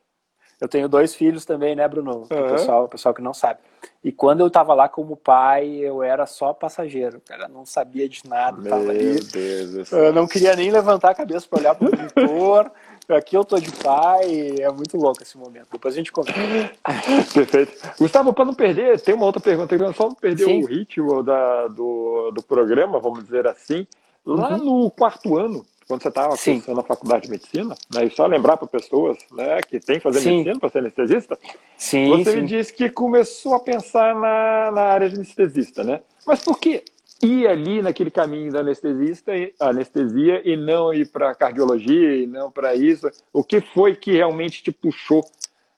[0.63, 2.19] Eu tenho dois filhos também, né, Bruno?
[2.19, 2.47] Uhum.
[2.47, 3.59] O, pessoal, o pessoal que não sabe.
[4.03, 7.49] E quando eu estava lá como pai, eu era só passageiro, cara.
[7.49, 8.57] Não sabia de nada.
[8.57, 9.21] Meu tava ali.
[9.21, 12.71] Deus eu não queria nem levantar a cabeça para olhar para o monitor.
[13.17, 15.69] Aqui eu tô de pai, é muito louco esse momento.
[15.73, 16.73] Depois a gente conversa.
[17.33, 17.73] Perfeito.
[17.99, 20.63] Gustavo, para não perder, tem uma outra pergunta aqui, só não perder Sim.
[20.63, 23.87] o ritmo da, do, do programa, vamos dizer assim.
[24.25, 24.83] Lá uhum.
[24.85, 28.57] no quarto ano, quando você estava cursando a faculdade de medicina, né, e só lembrar
[28.57, 30.39] para pessoas né, que tem que fazer sim.
[30.39, 31.39] medicina para ser anestesista,
[31.77, 32.41] sim, você sim.
[32.41, 36.01] me disse que começou a pensar na, na área de anestesista, né?
[36.27, 36.85] Mas por quê?
[37.23, 42.75] Ir ali naquele caminho da anestesista, anestesia e não ir para cardiologia e não para
[42.75, 43.11] isso?
[43.33, 45.25] O que foi que realmente te puxou,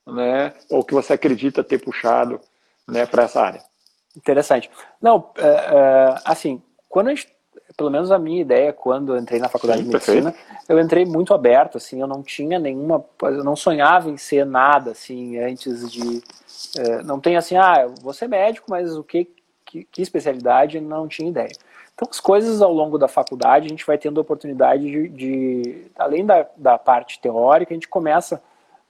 [0.06, 0.52] né?
[0.70, 2.40] Ou que você acredita ter puxado,
[2.86, 3.62] né, para essa área?
[4.16, 4.70] Interessante.
[5.00, 7.28] Não, é, é, assim, quando a gente,
[7.76, 10.64] pelo menos a minha ideia quando eu entrei na faculdade Sim, de medicina, perfeito.
[10.68, 14.92] eu entrei muito aberto, assim, eu não tinha nenhuma, eu não sonhava em ser nada,
[14.92, 16.22] assim, antes de,
[16.78, 19.24] é, não tem assim, ah, eu vou ser médico, mas o que
[19.74, 21.50] que, que especialidade, não tinha ideia.
[21.94, 25.86] Então, as coisas ao longo da faculdade, a gente vai tendo a oportunidade de, de
[25.96, 28.40] além da, da parte teórica, a gente começa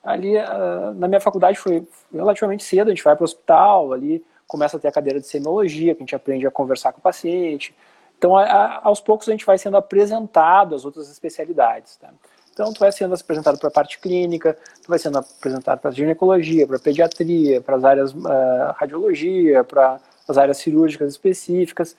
[0.02, 4.22] ali, uh, na minha faculdade foi relativamente cedo, a gente vai para o hospital, ali
[4.46, 7.02] começa a ter a cadeira de semiologia, que a gente aprende a conversar com o
[7.02, 7.74] paciente,
[8.18, 11.96] Então, a, a, aos poucos, a gente vai sendo apresentado às outras especialidades.
[11.96, 12.10] Tá?
[12.52, 16.66] Então, tu vai sendo apresentado para a parte clínica, tu vai sendo apresentado para ginecologia,
[16.66, 21.96] para pediatria, para as áreas uh, radiologia, para as áreas cirúrgicas específicas.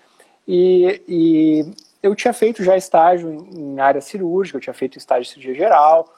[0.48, 1.66] E, e,
[2.02, 5.56] eu tinha feito já estágio em, em área cirúrgica, eu tinha feito estágio de cirurgia
[5.56, 6.14] geral,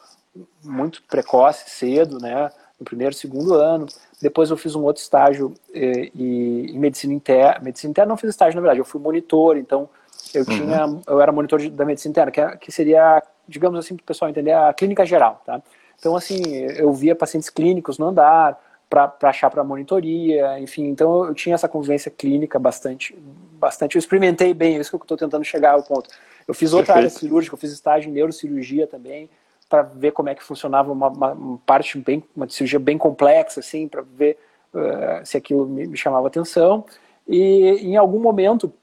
[0.63, 2.51] muito precoce, cedo, né?
[2.79, 3.87] No primeiro, segundo ano.
[4.21, 7.63] Depois eu fiz um outro estágio eh, e, em medicina interna.
[7.63, 9.89] Medicina interna não fiz estágio, na verdade, eu fui monitor, então
[10.33, 10.47] eu uhum.
[10.47, 14.03] tinha, eu era monitor de, da medicina interna, que, é, que seria, digamos assim, para
[14.03, 15.61] o pessoal entender, a clínica geral, tá?
[15.99, 16.41] Então, assim,
[16.77, 18.59] eu via pacientes clínicos no andar,
[18.89, 23.13] para achar para monitoria, enfim, então eu tinha essa convivência clínica bastante,
[23.59, 26.09] bastante, eu experimentei bem, é isso que eu estou tentando chegar ao ponto.
[26.47, 26.97] Eu fiz outra Perfeito.
[26.97, 29.29] área cirúrgica, eu fiz estágio em neurocirurgia também,
[29.69, 33.59] para ver como é que funcionava uma, uma, uma, parte bem, uma cirurgia bem complexa,
[33.59, 34.37] assim, para ver
[34.73, 36.85] uh, se aquilo me, me, chamava atenção.
[37.27, 38.73] E em algum momento,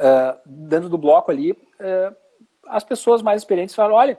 [0.00, 2.16] uh, dentro do bloco ali, uh,
[2.66, 4.18] as pessoas mais experientes falaram, olha,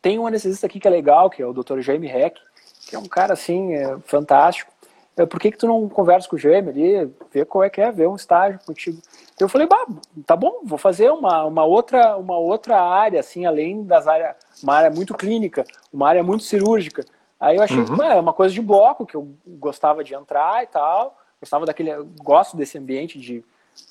[0.00, 1.80] tem um anestesista aqui que é legal, que é o Dr.
[1.80, 2.40] Jaime Heck,
[2.88, 4.72] que é um cara assim, é, fantástico.
[5.14, 7.80] É, por que, que tu não conversa com o Gêmeo ali, ver qual é que
[7.80, 8.98] é, ver um estágio contigo?
[9.38, 9.86] Eu falei, bah,
[10.24, 14.74] tá bom, vou fazer uma, uma, outra, uma outra área, assim, além das áreas, uma
[14.74, 17.04] área muito clínica, uma área muito cirúrgica.
[17.38, 17.96] Aí eu achei uhum.
[17.96, 21.90] que é uma coisa de bloco, que eu gostava de entrar e tal, gostava daquele,
[22.22, 23.38] gosto desse ambiente de...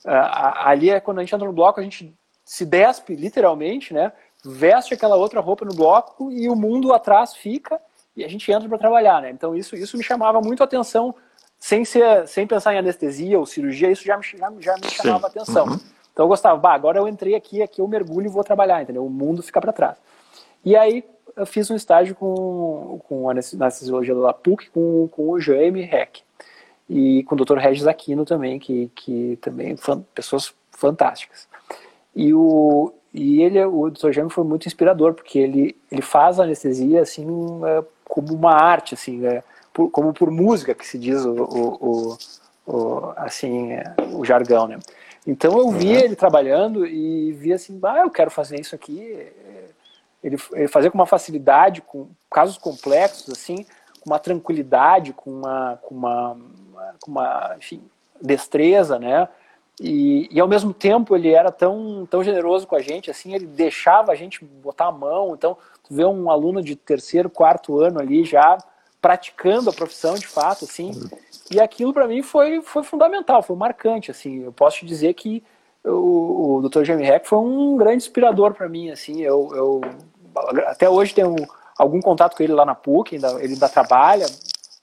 [0.05, 4.11] Uh, ali é quando a gente entra no bloco, a gente se despe, literalmente, né?
[4.43, 7.79] Veste aquela outra roupa no bloco e o mundo atrás fica
[8.17, 9.29] e a gente entra para trabalhar, né?
[9.29, 11.13] Então isso, isso me chamava muito a atenção,
[11.59, 15.27] sem, ser, sem pensar em anestesia ou cirurgia, isso já me, já, já me chamava
[15.27, 15.67] a atenção.
[15.67, 15.79] Uhum.
[16.11, 19.05] Então eu gostava, bah, agora eu entrei aqui, aqui eu mergulho e vou trabalhar, entendeu?
[19.05, 19.97] O mundo fica para trás.
[20.65, 21.03] E aí
[21.35, 26.23] eu fiz um estágio com, com a anestesiologia da PUC, com, com o Jaime Heck.
[26.89, 27.57] E com o Dr.
[27.57, 31.47] Regis Aquino também, que, que também, fan, pessoas fantásticas.
[32.15, 34.11] E o, e ele, o Dr.
[34.11, 37.25] Jaime foi muito inspirador, porque ele, ele faz anestesia assim,
[37.65, 39.43] é, como uma arte, assim, é,
[39.73, 42.17] por, como por música que se diz o, o,
[42.65, 44.79] o, assim, é, o jargão, né?
[45.25, 46.05] Então eu via uhum.
[46.05, 49.27] ele trabalhando e via assim, ah, eu quero fazer isso aqui.
[50.23, 53.65] Ele, ele fazia com uma facilidade, com casos complexos, assim,
[53.99, 56.37] com uma tranquilidade, com uma, com uma,
[57.01, 57.81] com uma enfim,
[58.21, 59.27] destreza, né?
[59.79, 63.45] E, e, ao mesmo tempo ele era tão, tão generoso com a gente, assim, ele
[63.45, 65.35] deixava a gente botar a mão.
[65.35, 65.55] Então,
[65.87, 68.57] tu vê um aluno de terceiro, quarto ano ali já
[69.01, 70.91] praticando a profissão de fato, assim.
[71.49, 74.43] E aquilo para mim foi, foi fundamental, foi marcante, assim.
[74.43, 75.43] Eu posso te dizer que
[75.83, 76.83] o, o Dr.
[76.83, 79.21] Jamie Heck foi um grande inspirador para mim, assim.
[79.21, 79.81] Eu, eu
[80.67, 81.35] até hoje tenho
[81.77, 84.25] algum contato com ele lá na PUC, ainda, ele ainda trabalha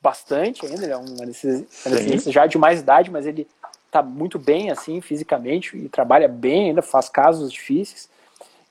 [0.00, 3.48] bastante ainda, ele é um anestesista já de mais idade, mas ele
[3.86, 8.08] está muito bem assim fisicamente e trabalha bem, ainda faz casos difíceis.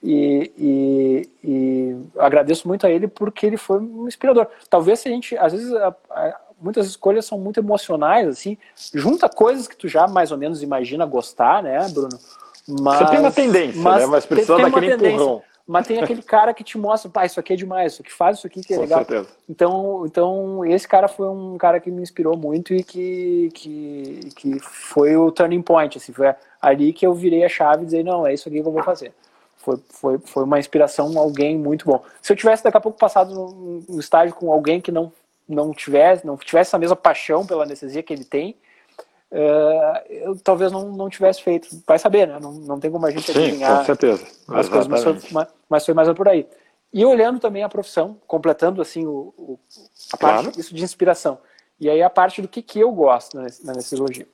[0.04, 4.48] E, e, e agradeço muito a ele porque ele foi um inspirador.
[4.70, 8.58] Talvez se a gente, às vezes, a, a, muitas escolhas são muito emocionais, assim,
[8.94, 12.20] junta coisas que tu já mais ou menos imagina gostar, né, Bruno?
[12.68, 14.06] Mas, Você tem uma tendência, mas, né?
[14.08, 17.56] Mas precisa daquele empurrão mas tem aquele cara que te mostra, pá, isso aqui é
[17.56, 19.00] demais, isso aqui faz isso aqui que é Com legal.
[19.00, 19.30] Certeza.
[19.50, 24.60] Então, então, esse cara foi um cara que me inspirou muito e que, que, que
[24.60, 28.28] foi o turning point, assim, foi ali que eu virei a chave e dizer, não,
[28.28, 29.14] é isso aqui que eu vou fazer.
[29.64, 32.04] Foi, foi, foi uma inspiração, alguém muito bom.
[32.22, 33.34] Se eu tivesse daqui a pouco passado
[33.88, 35.12] no estágio com alguém que não,
[35.48, 38.58] não tivesse, não tivesse essa mesma paixão pela anestesia que ele tem,
[39.32, 41.70] uh, eu talvez não, não tivesse feito.
[41.88, 42.40] Vai saber, né?
[42.42, 44.26] Não, não tem como a gente Sim, com certeza.
[44.50, 45.18] as coisas, mas foi,
[45.70, 46.46] mas foi mais por aí.
[46.94, 49.60] E olhando também a profissão, completando assim o, o
[50.12, 50.60] a parte claro.
[50.60, 51.40] isso de inspiração.
[51.80, 54.28] E aí a parte do que, que eu gosto na, na anestesiologia.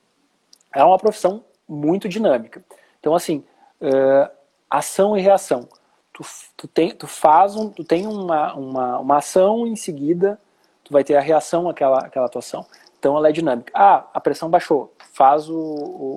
[0.76, 2.64] É uma profissão muito dinâmica.
[3.00, 3.44] Então, assim,
[3.80, 4.39] uh,
[4.70, 5.68] ação e reação.
[6.14, 6.24] Tu,
[6.56, 10.40] tu, tem, tu faz um, tu tem uma, uma, uma ação em seguida,
[10.84, 12.66] tu vai ter a reação àquela, àquela atuação.
[13.00, 13.72] Então ela é dinâmica.
[13.74, 14.94] Ah, a pressão baixou.
[15.14, 15.56] Faz o,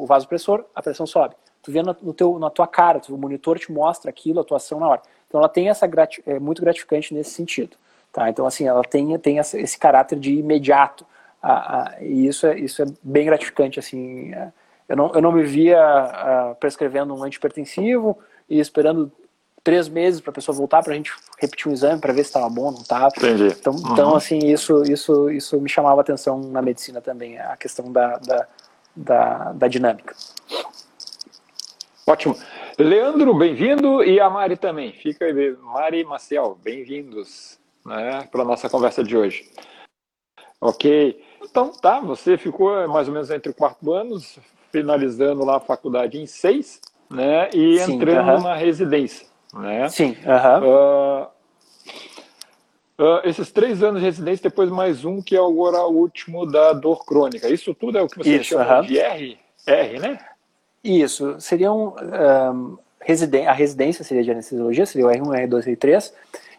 [0.02, 1.36] o vasopressor, a pressão sobe.
[1.62, 4.88] Tu vê no, teu, na tua cara, o monitor te mostra aquilo, a atuação na
[4.88, 5.02] hora.
[5.28, 5.88] Então ela tem essa
[6.26, 7.76] é muito gratificante nesse sentido.
[8.12, 8.28] Tá?
[8.28, 11.06] Então assim, ela tem, tem esse caráter de imediato.
[11.40, 13.78] Ah, e isso é, isso é bem gratificante.
[13.78, 14.52] Assim, é,
[14.88, 18.18] eu, não, eu não me via ah, prescrevendo um antipertensivo
[18.52, 19.10] e esperando
[19.64, 22.28] três meses para a pessoa voltar para a gente repetir um exame para ver se
[22.28, 23.08] estava bom ou não estava.
[23.16, 23.46] Entendi.
[23.46, 23.92] Então, uhum.
[23.92, 28.48] então, assim, isso, isso, isso me chamava atenção na medicina também, a questão da, da,
[28.94, 30.14] da, da dinâmica.
[32.06, 32.36] Ótimo.
[32.78, 34.92] Leandro, bem-vindo, e a Mari também.
[34.92, 39.50] Fica aí, Mari e Maciel, bem-vindos né, para a nossa conversa de hoje.
[40.60, 41.24] Ok.
[41.42, 44.38] Então, tá, você ficou mais ou menos entre quatro anos,
[44.70, 46.80] finalizando lá a faculdade em seis,
[47.12, 47.50] né?
[47.52, 48.42] E Sim, entrando uh -huh.
[48.42, 49.88] na residência, né?
[49.88, 50.16] Sim.
[50.24, 51.28] Uh -huh.
[52.98, 56.72] uh, esses três anos de residência, depois mais um, que é agora o último da
[56.72, 57.48] dor crônica.
[57.48, 60.18] Isso tudo é o que você Isso, chama de R, R, né?
[60.82, 61.40] Isso.
[61.40, 61.94] Seriam.
[62.52, 66.12] Um, residen a residência seria de anestesiologia, seria o R1, R2, R3.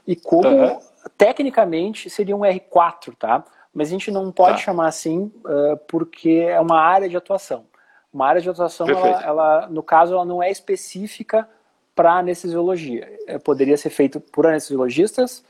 [0.06, 0.82] E como,
[1.18, 3.44] tecnicamente, seria um R4, tá?
[3.74, 4.64] Mas a gente não pode tá.
[4.64, 7.66] chamar assim uh, porque é uma área de atuação.
[8.14, 11.50] Uma área de atuação, ela, ela, no caso, ela não é específica
[11.96, 13.12] para anestesiologia.
[13.28, 15.44] É, poderia ser feito por anestesiologistas,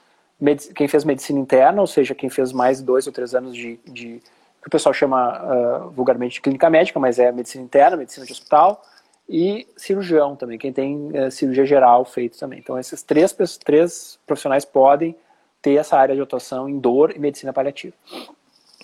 [0.76, 4.22] quem fez medicina interna, ou seja, quem fez mais dois ou três anos de, de
[4.62, 5.42] que o pessoal chama
[5.86, 8.82] uh, vulgarmente de clínica médica, mas é medicina interna, medicina de hospital,
[9.28, 12.60] e cirurgião também, quem tem uh, cirurgia geral feito também.
[12.60, 13.34] Então, esses três,
[13.64, 15.16] três profissionais podem
[15.62, 17.96] ter essa área de atuação em dor e medicina paliativa.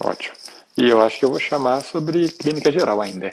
[0.02, 0.36] Ótimo.
[0.80, 3.30] E eu acho que eu vou chamar sobre clínica geral ainda.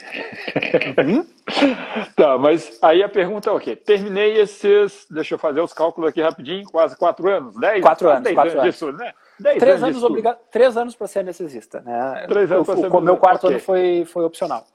[1.01, 1.25] Uhum.
[2.13, 3.73] tá, mas aí a pergunta é o quê?
[3.73, 7.81] Terminei esses, deixa eu fazer os cálculos aqui rapidinho, quase quatro anos, dez?
[7.81, 8.99] Quatro anos, dez quatro anos, anos.
[8.99, 9.13] né?
[9.39, 10.37] Dez três anos, anos obriga...
[10.51, 12.25] Três anos para ser anestesista, né?
[12.27, 13.55] Três anos para ser O meu quarto okay.
[13.55, 14.67] ano foi, foi opcional.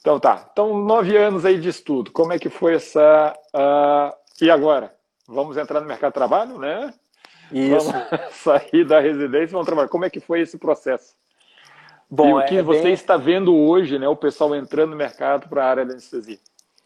[0.00, 3.34] Então tá, então nove anos aí de estudo, como é que foi essa...
[3.54, 4.16] Uh...
[4.42, 4.94] E agora?
[5.28, 6.94] Vamos entrar no mercado de trabalho, né?
[7.52, 7.92] Isso.
[7.92, 9.88] Vamos sair da residência e vamos trabalhar.
[9.88, 11.14] Como é que foi esse processo?
[12.14, 12.92] Bom, e o que é você bem...
[12.92, 16.38] está vendo hoje, né, o pessoal entrando no mercado para a área da anestesia.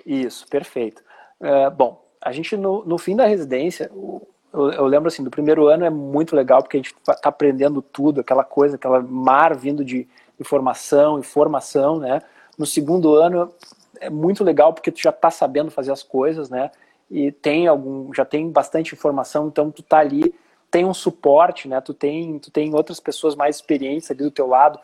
[0.06, 1.02] Isso, perfeito.
[1.38, 5.66] Uh, bom, a gente no, no fim da residência, eu, eu, lembro assim, do primeiro
[5.66, 9.84] ano é muito legal porque a gente está aprendendo tudo, aquela coisa, aquela mar vindo
[9.84, 10.08] de
[10.40, 12.22] informação, informação, né?
[12.56, 13.52] No segundo ano
[14.00, 16.70] é muito legal porque tu já está sabendo fazer as coisas, né?
[17.10, 20.34] E tem algum, já tem bastante informação, então tu tá ali,
[20.70, 21.80] tem um suporte, né?
[21.82, 24.78] Tu tem, tu tem outras pessoas mais experientes ali do teu lado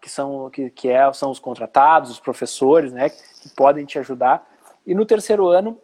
[0.00, 4.46] que são que, que é, são os contratados, os professores, né, que podem te ajudar.
[4.86, 5.78] E no terceiro ano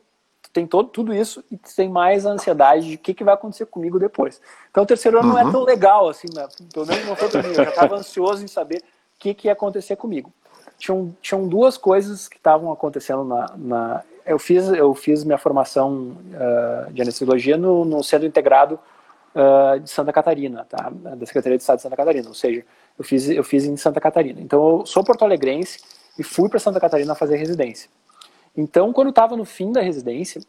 [0.53, 3.67] tem todo tudo isso e tem mais a ansiedade de o que, que vai acontecer
[3.67, 4.41] comigo depois.
[4.71, 5.35] Então o terceiro ano uhum.
[5.35, 5.53] não é uhum.
[5.53, 6.47] tão legal assim, né?
[6.73, 7.49] pelo menos não foi para mim.
[7.49, 10.33] Eu já estava ansioso em saber o que, que ia acontecer comigo.
[10.79, 16.17] Tinham, tinham duas coisas que estavam acontecendo na, na, eu fiz eu fiz minha formação
[16.33, 18.79] uh, de anestesiologia no, no centro integrado
[19.35, 20.91] uh, de Santa Catarina, tá?
[20.91, 22.65] da Secretaria de Estado de Santa Catarina, ou seja,
[22.99, 24.41] eu fiz, eu fiz em Santa Catarina.
[24.41, 25.81] Então eu sou porto-alegrense
[26.19, 27.89] e fui para Santa Catarina fazer residência.
[28.57, 30.41] Então, quando eu estava no fim da residência,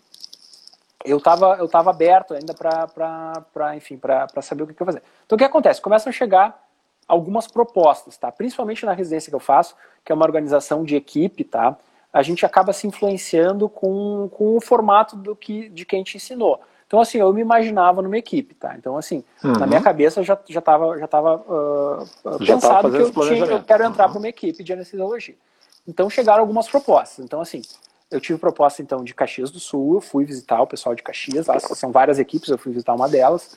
[1.05, 5.03] eu estava eu tava aberto ainda para enfim para saber o que, que eu fazer.
[5.25, 5.81] Então, o que acontece?
[5.81, 6.61] Começam a chegar
[7.07, 8.31] algumas propostas, tá?
[8.31, 11.77] Principalmente na residência que eu faço, que é uma organização de equipe, tá?
[12.13, 16.61] A gente acaba se influenciando com, com o formato do que de quem te ensinou.
[16.91, 18.75] Então, assim, eu me imaginava numa equipe, tá?
[18.77, 19.53] Então, assim, uhum.
[19.53, 23.63] na minha cabeça já já estava já tava, uh, já pensado que eu, tinha, eu
[23.63, 24.11] quero entrar uhum.
[24.11, 25.35] para uma equipe de anestesiologia.
[25.87, 27.23] Então, chegaram algumas propostas.
[27.23, 27.61] Então, assim,
[28.11, 31.47] eu tive proposta, então, de Caxias do Sul, eu fui visitar o pessoal de Caxias,
[31.47, 33.55] lá são várias equipes, eu fui visitar uma delas.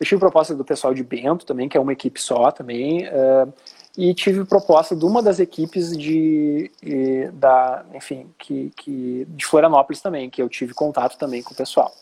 [0.00, 3.06] Eu tive proposta do pessoal de Bento também, que é uma equipe só também.
[3.08, 3.52] Uh,
[3.94, 10.00] e tive proposta de uma das equipes de, de da, enfim, que, que, de Florianópolis
[10.00, 11.92] também, que eu tive contato também com o pessoal.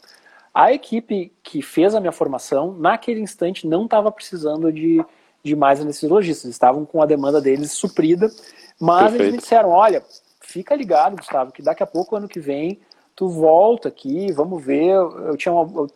[0.58, 5.00] A equipe que fez a minha formação, naquele instante, não estava precisando de,
[5.40, 8.28] de mais anestesiologistas, estavam com a demanda deles suprida,
[8.80, 9.22] mas Perfeito.
[9.22, 10.02] eles me disseram, olha,
[10.40, 12.80] fica ligado, Gustavo, que daqui a pouco, ano que vem,
[13.14, 15.88] tu volta aqui, vamos ver, eu, tinha uma, eu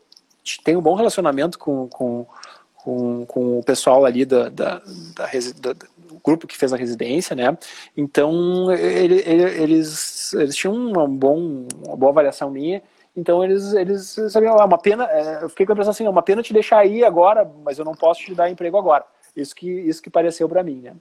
[0.62, 2.24] tenho um bom relacionamento com, com,
[2.76, 4.80] com, com o pessoal ali da, da,
[5.16, 5.26] da,
[5.60, 7.58] da, do grupo que fez a residência, né?
[7.96, 12.80] Então ele, ele, eles, eles tinham uma, bom, uma boa avaliação minha
[13.16, 16.10] então eles, eles sabiam, é uma pena, é, eu fiquei com a impressão assim, é
[16.10, 19.04] uma pena te deixar aí agora, mas eu não posso te dar emprego agora.
[19.36, 20.94] Isso que, isso que pareceu para mim, né?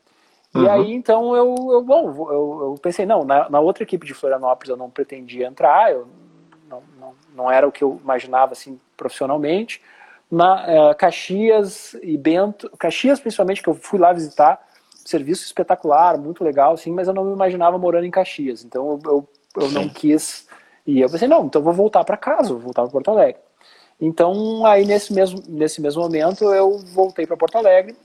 [0.53, 0.63] Uhum.
[0.63, 4.13] E aí, então, eu, eu bom, eu, eu, pensei, não, na, na, outra equipe de
[4.13, 6.07] Florianópolis eu não pretendia entrar, eu
[6.69, 9.81] não, não, não era o que eu imaginava, assim, profissionalmente.
[10.29, 14.61] Na é, Caxias e Bento, Caxias principalmente, que eu fui lá visitar,
[15.05, 19.11] serviço espetacular, muito legal, assim, mas eu não me imaginava morando em Caxias, então eu,
[19.11, 19.29] eu,
[19.63, 20.47] eu não quis
[20.85, 23.41] e eu pensei, não, então vou voltar para casa, vou voltar para Porto Alegre.
[23.99, 27.95] Então, aí nesse mesmo, nesse mesmo momento, eu voltei para Porto Alegre.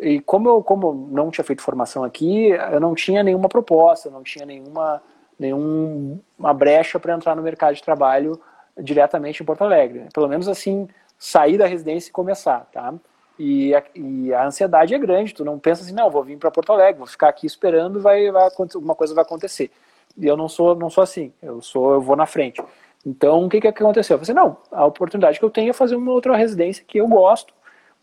[0.00, 4.22] E como eu como não tinha feito formação aqui, eu não tinha nenhuma proposta, não
[4.22, 5.02] tinha nenhuma,
[5.38, 8.40] nenhuma brecha para entrar no mercado de trabalho
[8.78, 10.06] diretamente em Porto Alegre.
[10.14, 12.94] Pelo menos assim, sair da residência e começar, tá?
[13.38, 16.50] E a, e a ansiedade é grande, tu não pensa assim, não, vou vir para
[16.50, 19.70] Porto Alegre, vou ficar aqui esperando vai, vai, alguma coisa vai acontecer.
[20.16, 21.32] E eu não sou, não sou assim.
[21.42, 22.62] Eu sou, eu vou na frente.
[23.04, 24.16] Então, o que, que aconteceu?
[24.16, 27.08] Eu falei, não, a oportunidade que eu tenho é fazer uma outra residência que eu
[27.08, 27.52] gosto.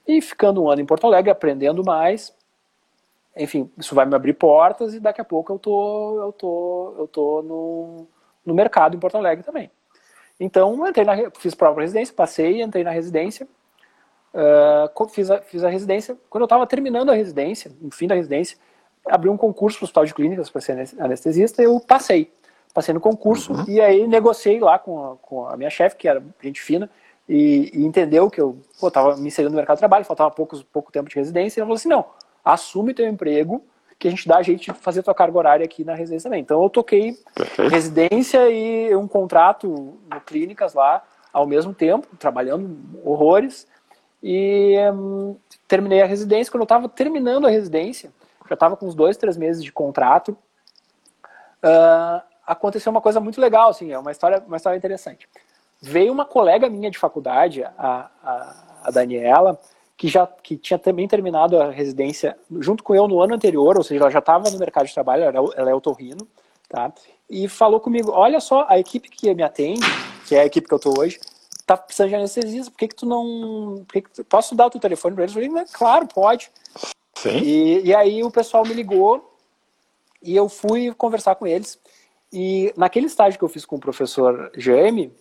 [0.07, 2.35] E ficando um ano em Porto Alegre, aprendendo mais,
[3.37, 7.07] enfim, isso vai me abrir portas e daqui a pouco eu tô, eu tô, eu
[7.07, 8.07] tô no,
[8.45, 9.71] no mercado em Porto Alegre também.
[10.39, 13.47] Então, entrei na, fiz prova para residência, passei, entrei na residência,
[14.33, 16.17] uh, fiz, a, fiz a residência.
[16.29, 18.57] Quando eu estava terminando a residência, no fim da residência,
[19.09, 22.31] abri um concurso para o Hospital de Clínicas para ser anestesista, eu passei.
[22.73, 23.65] Passei no concurso uhum.
[23.67, 26.89] e aí negociei lá com a, com a minha chefe, que era gente fina,
[27.27, 30.91] e, e entendeu que eu estava me inserindo no mercado de trabalho, faltava poucos, pouco
[30.91, 32.05] tempo de residência, e ela falou assim, não,
[32.43, 33.63] assume teu emprego,
[33.99, 36.41] que a gente dá a de fazer tua carga horária aqui na residência também.
[36.41, 37.69] Então eu toquei Perfeito.
[37.69, 39.67] residência e um contrato
[40.09, 41.03] no clínicas lá
[41.33, 43.67] ao mesmo tempo, trabalhando horrores.
[44.23, 45.35] E hum,
[45.67, 46.49] terminei a residência.
[46.49, 48.11] Quando eu estava terminando a residência,
[48.49, 50.37] já estava com uns dois, três meses de contrato,
[51.63, 55.29] uh, aconteceu uma coisa muito legal, assim, é uma história, uma história interessante.
[55.81, 59.59] Veio uma colega minha de faculdade, a, a, a Daniela,
[59.95, 63.83] que já que tinha também terminado a residência junto com eu no ano anterior, ou
[63.83, 66.27] seja, ela já estava no mercado de trabalho, ela, ela é otorrino,
[66.67, 66.91] tá?
[67.29, 69.85] E falou comigo, olha só, a equipe que me atende,
[70.25, 71.19] que é a equipe que eu estou hoje,
[71.65, 73.85] tá precisando de anestesista, por que que tu não...
[73.91, 75.35] Que que tu, posso dar o teu telefone para eles?
[75.35, 76.51] Eu falei, claro, pode.
[77.21, 77.37] Sim.
[77.39, 79.33] E, e aí o pessoal me ligou
[80.21, 81.79] e eu fui conversar com eles.
[82.31, 85.13] E naquele estágio que eu fiz com o professor Jaime,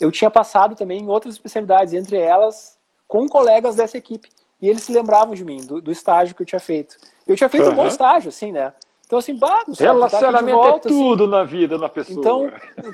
[0.00, 4.28] eu tinha passado também em outras especialidades, entre elas com colegas dessa equipe.
[4.60, 6.96] E eles se lembravam de mim, do, do estágio que eu tinha feito.
[7.26, 7.72] Eu tinha feito uhum.
[7.72, 8.72] um bom estágio, assim, né?
[9.06, 11.30] Então, assim, bah, Relacionamento tá volta, é tudo assim.
[11.30, 12.18] na vida da pessoa.
[12.18, 12.52] Então,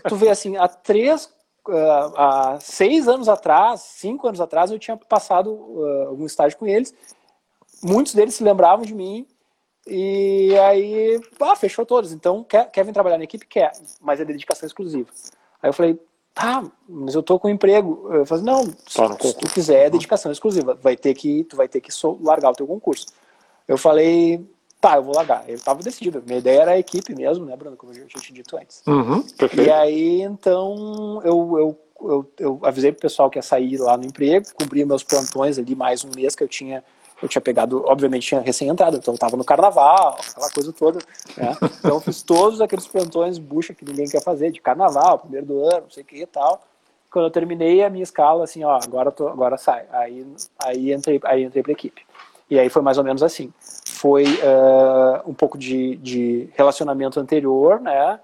[0.09, 1.27] tu vê assim, há três,
[1.69, 6.67] uh, há seis anos atrás, cinco anos atrás, eu tinha passado uh, algum estágio com
[6.67, 6.93] eles.
[7.83, 9.27] Muitos deles se lembravam de mim.
[9.87, 12.13] E aí, ah, fechou todos.
[12.13, 13.47] Então, quer, quer vir trabalhar na equipe?
[13.47, 15.09] Quer, mas é dedicação exclusiva.
[15.63, 15.99] Aí eu falei,
[16.35, 18.09] tá, mas eu tô com emprego.
[18.13, 21.81] Eu falei, não, se, tu quiser é dedicação exclusiva, vai ter que, tu vai ter
[21.81, 23.07] que largar o teu concurso.
[23.67, 24.47] Eu falei,
[24.81, 25.49] tá, eu vou largar.
[25.49, 26.23] Eu tava decidido.
[26.27, 28.83] Minha ideia era a equipe mesmo, né, Bruno, como eu já tinha dito antes.
[28.87, 29.25] Uhum,
[29.57, 34.05] e aí, então, eu, eu, eu, eu avisei pro pessoal que ia sair lá no
[34.05, 36.85] emprego, cumpri meus plantões ali mais um mês que eu tinha
[37.23, 40.99] eu tinha pegado, obviamente tinha recém-entrado, então eu tava no carnaval, aquela coisa toda,
[41.37, 41.57] né?
[41.79, 45.65] Então eu fiz todos aqueles plantões bucha que ninguém quer fazer, de carnaval, primeiro do
[45.65, 46.63] ano, não sei o que e tal.
[47.11, 49.87] Quando eu terminei a minha escala, assim, ó, agora, tô, agora sai.
[49.91, 50.27] Aí,
[50.59, 52.07] aí entrei, aí entrei pra equipe.
[52.51, 53.53] E aí foi mais ou menos assim.
[53.61, 58.21] Foi uh, um pouco de, de relacionamento anterior, né?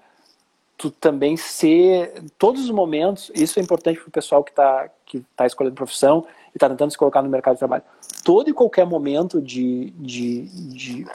[0.77, 5.23] Tu também ser, todos os momentos, isso é importante para o pessoal que está que
[5.35, 6.25] tá escolhendo profissão
[6.55, 7.83] e está tentando se colocar no mercado de trabalho
[8.25, 10.41] todo e qualquer momento de, de,
[10.73, 11.05] de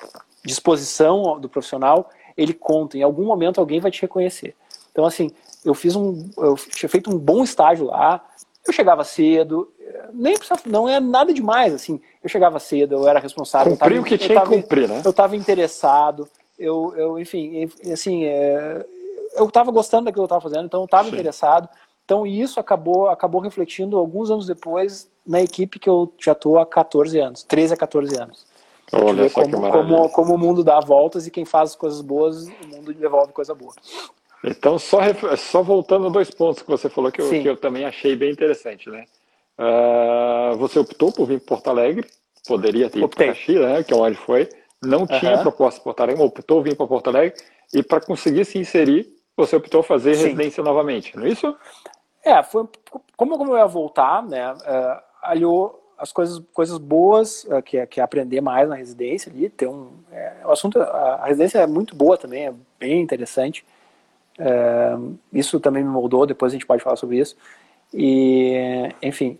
[0.44, 2.96] disposição do profissional, ele conta.
[2.96, 4.54] Em algum momento alguém vai te reconhecer.
[4.92, 5.32] Então, assim,
[5.64, 6.30] eu fiz um.
[6.38, 8.24] Eu tinha feito um bom estágio lá,
[8.66, 9.72] eu chegava cedo,
[10.12, 12.00] nem precisava, não é nada demais, assim.
[12.22, 13.72] Eu chegava cedo, eu era responsável.
[13.76, 15.02] Cumpri o que tinha tava, que cumprir, né?
[15.04, 18.86] Eu estava interessado, eu, eu, enfim, assim, é,
[19.34, 21.68] eu estava gostando daquilo que eu estava fazendo, então eu estava interessado.
[22.04, 26.66] Então isso acabou, acabou refletindo alguns anos depois na equipe que eu já estou há
[26.66, 28.44] 14 anos, 13 a 14 anos.
[28.92, 32.48] Olha só como, como, como, o mundo dá voltas e quem faz as coisas boas,
[32.48, 33.72] o mundo devolve coisa boa.
[34.42, 34.98] Então, só,
[35.36, 38.32] só voltando a dois pontos que você falou que eu, que eu também achei bem
[38.32, 39.04] interessante, né?
[39.56, 42.08] Uh, você optou por vir para Porto Alegre,
[42.48, 44.48] poderia ter ido para Caxias, né, que é onde foi,
[44.82, 45.42] não tinha uhum.
[45.42, 47.38] proposta para Porto Alegre, optou vir para Porto Alegre,
[47.72, 49.06] e para conseguir se inserir,
[49.36, 50.24] você optou fazer Sim.
[50.24, 51.54] residência novamente, não é isso?
[52.24, 52.66] É, foi
[53.16, 54.52] como, como eu ia voltar, né?
[54.52, 59.30] Uh, aliou as coisas, coisas boas, uh, que, é, que é aprender mais na residência
[59.30, 59.90] ali, ter um.
[60.10, 63.64] É, o assunto, a, residência é muito boa também, é bem interessante.
[64.38, 67.36] Uh, isso também me moldou, depois a gente pode falar sobre isso.
[67.92, 69.38] E, enfim.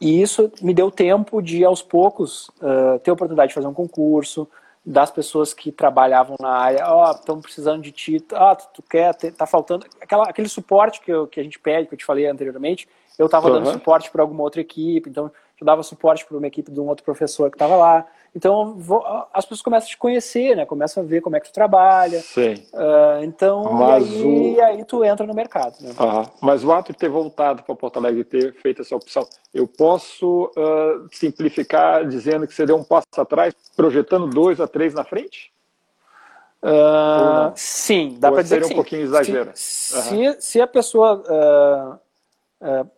[0.00, 3.74] E isso me deu tempo de, aos poucos, uh, ter a oportunidade de fazer um
[3.74, 4.48] concurso,
[4.84, 8.82] das pessoas que trabalhavam na área, ó, oh, estamos precisando de ti, ah, tu, tu
[8.82, 12.04] quer, tá faltando, aquela, aquele suporte que, eu, que a gente pede, que eu te
[12.04, 12.88] falei anteriormente,
[13.18, 13.54] eu estava uhum.
[13.54, 16.88] dando suporte para alguma outra equipe, então eu dava suporte para uma equipe de um
[16.88, 18.06] outro professor que estava lá.
[18.34, 20.64] Então vou, as pessoas começam a te conhecer, né?
[20.64, 22.20] Começam a ver como é que tu trabalha.
[22.20, 22.54] Sim.
[22.72, 24.64] Uh, então, Mas e aí, o...
[24.64, 25.76] aí, tu entra no mercado.
[25.80, 25.90] Né?
[25.90, 26.24] Uhum.
[26.40, 29.68] Mas o ato de ter voltado para Porto Alegre e ter feito essa opção, eu
[29.68, 35.04] posso uh, simplificar dizendo que você deu um passo atrás, projetando dois a três na
[35.04, 35.52] frente?
[36.62, 38.74] Uh, sim, dá para dizer que um sim.
[38.74, 39.50] pouquinho exagero.
[39.54, 40.32] Se, uhum.
[40.32, 42.00] se, se, a pessoa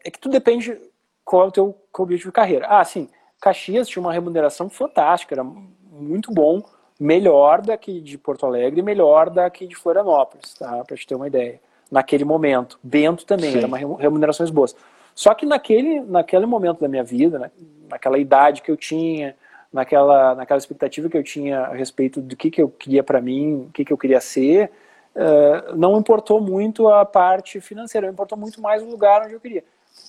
[0.05, 0.79] é que tudo depende
[1.25, 2.67] qual é o teu objetivo de carreira.
[2.69, 3.09] Ah, sim,
[3.41, 6.63] Caxias tinha uma remuneração fantástica, era muito bom,
[6.99, 10.85] melhor daqui de Porto Alegre, melhor daqui de Florianópolis, tá?
[10.85, 11.61] Para te ter uma ideia.
[11.91, 12.79] Naquele momento.
[12.83, 13.59] Bento também, sim.
[13.59, 14.75] era uma remunerações boas.
[15.15, 17.51] Só que naquele, naquele momento da minha vida, né,
[17.89, 19.37] naquela idade que eu tinha,
[19.73, 23.67] naquela, naquela expectativa que eu tinha a respeito do que, que eu queria para mim,
[23.69, 24.71] o que, que eu queria ser,
[25.15, 29.65] uh, não importou muito a parte financeira, importou muito mais o lugar onde eu queria.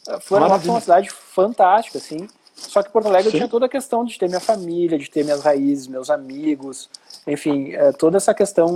[0.07, 3.37] Uh, Florianópolis é uma cidade fantástica, assim, só que Porto Alegre Sim.
[3.37, 6.89] eu tinha toda a questão de ter minha família, de ter minhas raízes, meus amigos,
[7.27, 8.75] enfim, uh, toda essa questão,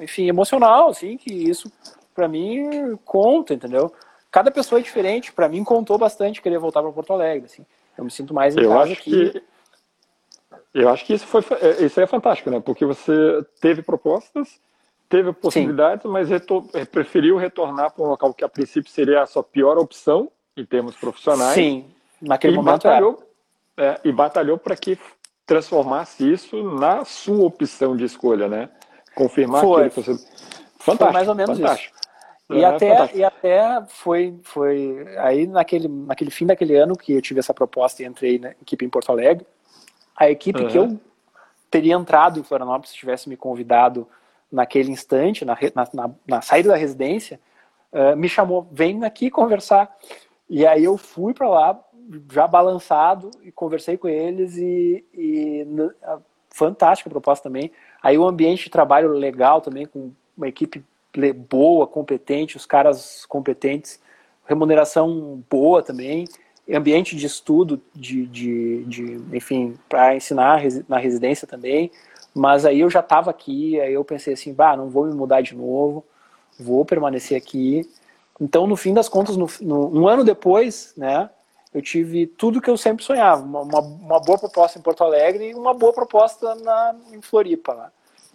[0.00, 1.70] enfim, emocional, assim, que isso
[2.14, 3.92] para mim conta, entendeu?
[4.30, 7.64] Cada pessoa é diferente, para mim contou bastante querer voltar para Porto Alegre, assim.
[7.96, 9.30] Eu me sinto mais em eu casa acho aqui.
[9.30, 9.42] Que
[10.74, 11.42] eu acho que isso, foi,
[11.80, 12.60] isso é fantástico, né?
[12.60, 13.12] Porque você
[13.60, 14.58] teve propostas,
[15.12, 16.08] teve possibilidades, Sim.
[16.08, 19.76] mas retor é, preferiu retornar para um local que a princípio seria a sua pior
[19.76, 21.52] opção em termos profissionais.
[21.52, 21.84] Sim,
[22.18, 23.22] naquele e momento batalhou,
[23.76, 24.98] é, e batalhou para que
[25.44, 28.70] transformasse isso na sua opção de escolha, né?
[29.14, 29.90] Confirmar foi.
[29.90, 30.12] que você...
[30.78, 31.94] Fantástico, foi mais ou menos fantástico.
[31.94, 32.58] isso.
[32.58, 37.20] E, é, até, e até foi, foi aí naquele, naquele fim daquele ano que eu
[37.20, 39.46] tive essa proposta e entrei na equipe em Porto Alegre,
[40.16, 40.68] a equipe uhum.
[40.68, 41.00] que eu
[41.70, 44.08] teria entrado em Florianópolis se tivesse me convidado
[44.52, 47.40] naquele instante, na, na, na saída da residência,
[47.92, 49.96] uh, me chamou, vem aqui conversar.
[50.48, 51.80] E aí eu fui para lá,
[52.30, 55.66] já balançado, e conversei com eles, e, e
[56.50, 57.72] fantástica proposta também.
[58.02, 60.84] Aí o ambiente de trabalho legal também, com uma equipe
[61.48, 64.00] boa, competente, os caras competentes,
[64.46, 66.26] remuneração boa também
[66.70, 71.90] ambiente de estudo, de, de, de enfim, para ensinar na residência também.
[72.34, 75.42] Mas aí eu já estava aqui, aí eu pensei assim, bah, não vou me mudar
[75.42, 76.04] de novo,
[76.58, 77.88] vou permanecer aqui.
[78.40, 81.28] Então, no fim das contas, no, no, um ano depois, né,
[81.74, 85.50] eu tive tudo que eu sempre sonhava, uma, uma, uma boa proposta em Porto Alegre
[85.50, 87.74] e uma boa proposta na, em Floripa.
[87.74, 87.92] Lá.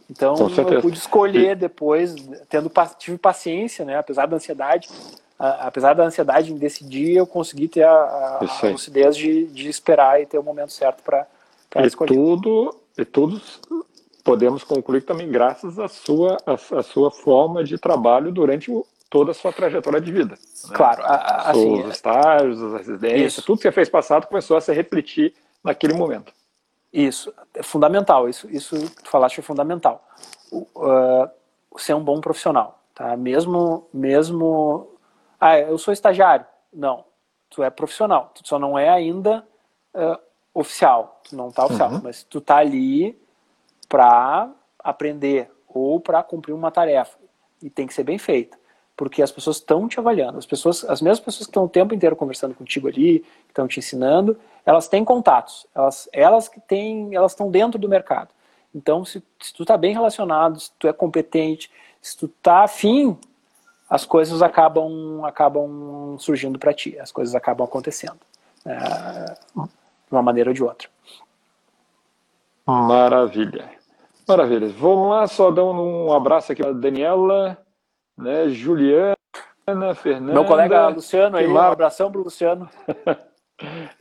[0.10, 2.16] Então, eu pude escolher depois,
[2.50, 4.88] tendo tive paciência, né, apesar da ansiedade,
[5.38, 10.22] apesar da ansiedade em decidir, eu consegui ter a, a, a lucidez de, de esperar
[10.22, 11.28] e ter o momento certo para
[11.86, 12.14] escolher.
[12.14, 13.62] Tudo, e todos
[14.24, 19.32] podemos concluir também graças à sua, à, à sua forma de trabalho durante o, toda
[19.32, 20.32] a sua trajetória de vida.
[20.32, 20.76] Né?
[20.76, 21.02] Claro.
[21.04, 23.46] A, assim, Os estágios, as residências, isso.
[23.46, 25.34] tudo que você fez passado começou a se refletir
[25.64, 26.34] naquele momento.
[26.92, 28.28] Isso, é fundamental.
[28.28, 30.06] Isso, isso que tu falaste é fundamental.
[30.52, 31.30] Uh,
[31.78, 33.16] ser um bom profissional, tá?
[33.16, 34.90] Mesmo, mesmo
[35.40, 36.46] ah, eu sou estagiário.
[36.74, 37.06] Não,
[37.50, 38.32] tu é profissional.
[38.34, 39.46] Tu só não é ainda
[39.94, 40.20] uh,
[40.60, 41.22] oficial.
[41.30, 42.02] Tu não tá oficial, uhum.
[42.04, 43.18] mas tu tá ali
[43.88, 44.50] para
[44.80, 47.18] aprender ou para cumprir uma tarefa.
[47.62, 48.58] E tem que ser bem feita.
[48.96, 50.40] Porque as pessoas estão te avaliando.
[50.40, 53.68] As pessoas, as mesmas pessoas que estão o tempo inteiro conversando contigo ali, que estão
[53.68, 55.68] te ensinando, elas têm contatos.
[55.76, 58.30] Elas, elas que têm, elas estão dentro do mercado.
[58.74, 63.18] Então, se, se tu está bem relacionado, se tu é competente, se tu tá afim
[63.90, 68.20] as coisas acabam, acabam surgindo para ti, as coisas acabam acontecendo
[68.68, 69.36] né,
[70.08, 70.88] de uma maneira ou de outra.
[72.66, 73.70] Maravilha.
[74.28, 74.68] Maravilha.
[74.70, 77.58] Vamos lá, só dando um abraço aqui para Daniela,
[78.18, 79.16] né, Juliana,
[79.96, 80.34] Fernanda.
[80.34, 82.70] Meu colega Luciano aí, um abração para o Luciano.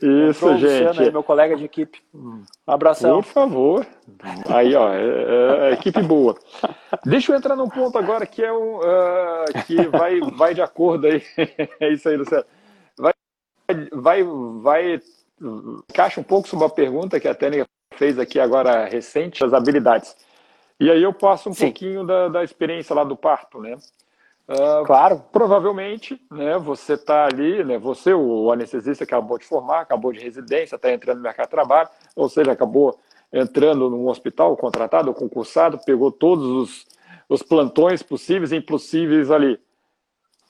[0.01, 0.83] Isso, gente.
[0.83, 2.01] Luciano aí, meu colega de equipe.
[2.13, 3.21] Um abração.
[3.21, 3.87] Por favor.
[4.49, 6.35] Aí, ó, é, é, é, equipe boa.
[7.05, 11.07] Deixa eu entrar num ponto agora que é um uh, que vai, vai de acordo
[11.07, 11.23] aí.
[11.79, 12.45] é isso aí, Luciano.
[12.97, 13.13] Vai,
[13.93, 14.23] vai,
[14.61, 15.01] vai
[15.89, 20.15] encaixa um pouco sobre uma pergunta que a Tênica fez aqui agora recente, as habilidades.
[20.79, 21.65] E aí eu passo um Sim.
[21.65, 23.77] pouquinho da, da experiência lá do parto, né?
[24.47, 25.21] Uh, claro.
[25.31, 30.75] Provavelmente, né, você está ali, né, você, o anestesista, acabou de formar, acabou de residência,
[30.75, 32.97] está entrando no mercado de trabalho, ou seja, acabou
[33.33, 36.87] entrando num hospital contratado concursado, pegou todos os,
[37.27, 39.59] os plantões possíveis e impossíveis ali.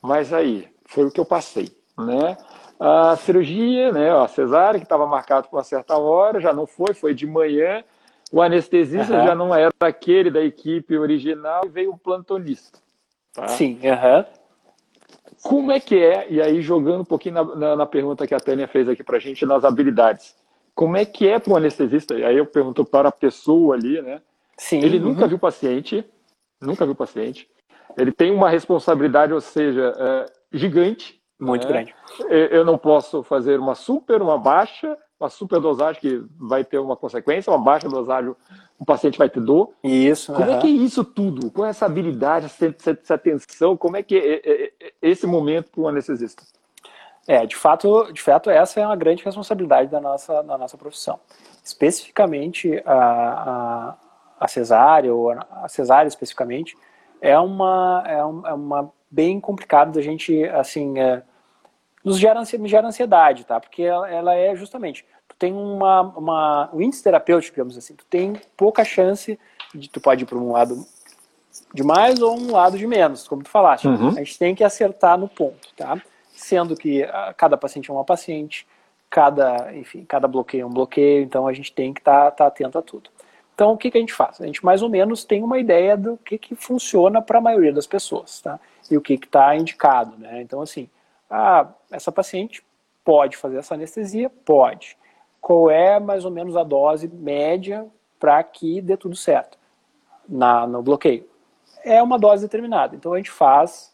[0.02, 2.38] Mas aí, foi o que eu passei, né?
[2.80, 6.94] A cirurgia, né, a cesárea, que estava marcado para uma certa hora, já não foi,
[6.94, 7.84] foi de manhã,
[8.32, 9.26] o anestesista uhum.
[9.26, 12.80] já não era aquele da equipe original e veio o plantonista.
[13.34, 13.48] Tá?
[13.48, 14.18] Sim, aham.
[14.18, 14.38] Uhum.
[15.44, 18.40] Como é que é, e aí jogando um pouquinho na, na, na pergunta que a
[18.40, 20.36] Tânia fez aqui para a gente, nas habilidades,
[20.74, 22.14] como é que é para o anestesista?
[22.14, 24.22] Aí eu pergunto para a pessoa ali, né?
[24.58, 24.80] Sim.
[24.80, 25.06] Ele uhum.
[25.06, 26.06] nunca viu paciente,
[26.62, 27.48] nunca viu paciente.
[27.98, 31.17] Ele tem uma responsabilidade, ou seja, é, gigante.
[31.40, 31.74] Muito né?
[31.74, 31.96] grande.
[32.30, 36.96] Eu não posso fazer uma super, uma baixa, uma super dosagem que vai ter uma
[36.96, 38.36] consequência, uma baixa dosagem
[38.80, 39.72] o paciente vai ter dor.
[39.84, 40.32] Isso.
[40.34, 41.50] Como é que é isso tudo?
[41.52, 45.82] Com essa habilidade, essa, essa atenção, como é que é, é, é esse momento para
[45.82, 46.44] o anestesista?
[47.28, 51.20] É, de fato, de fato, essa é uma grande responsabilidade da nossa, da nossa profissão.
[51.64, 53.98] Especificamente a, a,
[54.40, 56.78] a cesárea, ou a cesárea especificamente,
[57.22, 61.24] é uma, é, um, é uma bem complicado da gente, assim, é,
[62.04, 63.60] nos gera, me gera ansiedade, tá?
[63.60, 68.06] Porque ela, ela é justamente, tu tem uma, uma, um índice terapêutico, digamos assim, tu
[68.06, 69.40] tem pouca chance
[69.74, 70.86] de tu pode ir para um lado
[71.74, 73.88] de mais ou um lado de menos, como tu falaste.
[73.88, 74.10] Uhum.
[74.10, 76.02] A gente tem que acertar no ponto, tá?
[76.32, 78.68] Sendo que ah, cada paciente é uma paciente,
[79.10, 82.48] cada, enfim, cada bloqueio é um bloqueio, então a gente tem que estar tá, tá
[82.48, 83.10] atento a tudo.
[83.58, 84.40] Então, o que, que a gente faz?
[84.40, 87.74] A gente mais ou menos tem uma ideia do que, que funciona para a maioria
[87.74, 88.60] das pessoas, tá?
[88.92, 90.44] E o que está indicado, né?
[90.44, 90.88] Então, assim,
[91.28, 92.64] ah, essa paciente
[93.04, 94.30] pode fazer essa anestesia?
[94.30, 94.96] Pode.
[95.42, 97.88] Qual é mais ou menos a dose média
[98.20, 99.58] para que dê tudo certo
[100.30, 101.28] na, no bloqueio?
[101.84, 102.96] É uma dose determinada.
[102.96, 103.92] Então, a gente faz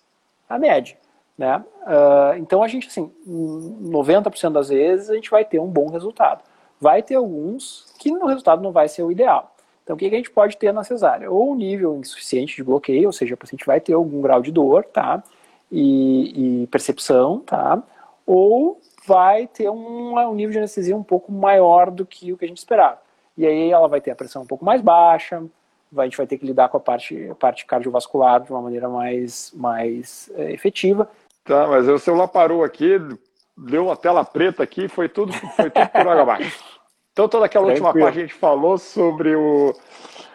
[0.49, 0.97] a média.
[1.37, 1.63] Né?
[1.83, 6.43] Uh, então a gente, assim, 90% das vezes a gente vai ter um bom resultado.
[6.81, 9.52] Vai ter alguns que o resultado não vai ser o ideal.
[9.83, 11.29] Então, o que a gente pode ter na cesárea?
[11.29, 14.51] Ou um nível insuficiente de bloqueio, ou seja, o paciente vai ter algum grau de
[14.51, 15.21] dor, tá?
[15.69, 17.83] E, e percepção, tá?
[18.25, 22.45] Ou vai ter um, um, nível de anestesia um pouco maior do que o que
[22.45, 23.01] a gente esperava.
[23.37, 25.43] E aí ela vai ter a pressão um pouco mais baixa,
[25.91, 28.61] vai, a gente vai ter que lidar com a parte, a parte cardiovascular de uma
[28.61, 31.09] maneira mais, mais é, efetiva.
[31.43, 32.97] Tá, mas o celular parou aqui,
[33.57, 36.63] deu uma tela preta aqui, foi tudo, foi tudo por água abaixo.
[37.13, 37.87] Então, toda aquela Tranquilo.
[37.87, 39.73] última parte a gente falou sobre o,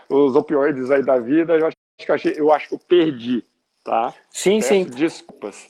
[0.09, 3.45] os opioides aí da vida, eu acho, que eu, achei, eu acho que eu perdi,
[3.85, 4.15] tá?
[4.31, 4.85] Sim, Peço sim.
[4.85, 5.69] Desculpas.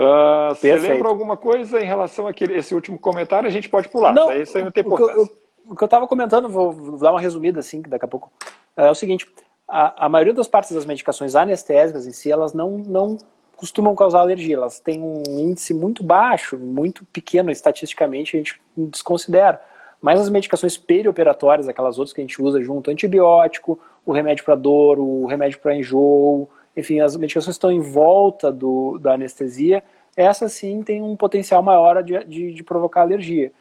[0.00, 3.46] Uh, você lembra alguma coisa em relação a esse último comentário?
[3.46, 4.12] A gente pode pular.
[4.12, 5.30] Não, isso aí não tem importância.
[5.64, 8.32] O que eu estava comentando, vou, vou, dar uma resumida assim, daqui a pouco.
[8.76, 9.28] É o seguinte:
[9.68, 13.16] a, a maioria das partes das medicações anestésicas em si, elas não, não
[13.54, 14.56] costumam causar alergia.
[14.56, 19.62] Elas têm um índice muito baixo, muito pequeno estatisticamente, a gente desconsidera.
[20.02, 24.56] Mas as medicações perioperatórias, aquelas outras que a gente usa junto, antibiótico, o remédio para
[24.56, 29.82] dor, o remédio para enjoo, enfim, as medicações estão em volta do, da anestesia,
[30.16, 33.52] essa sim tem um potencial maior de, de, de provocar alergia.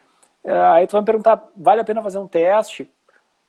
[0.44, 2.90] É, aí tu vai me perguntar, vale a pena fazer um teste?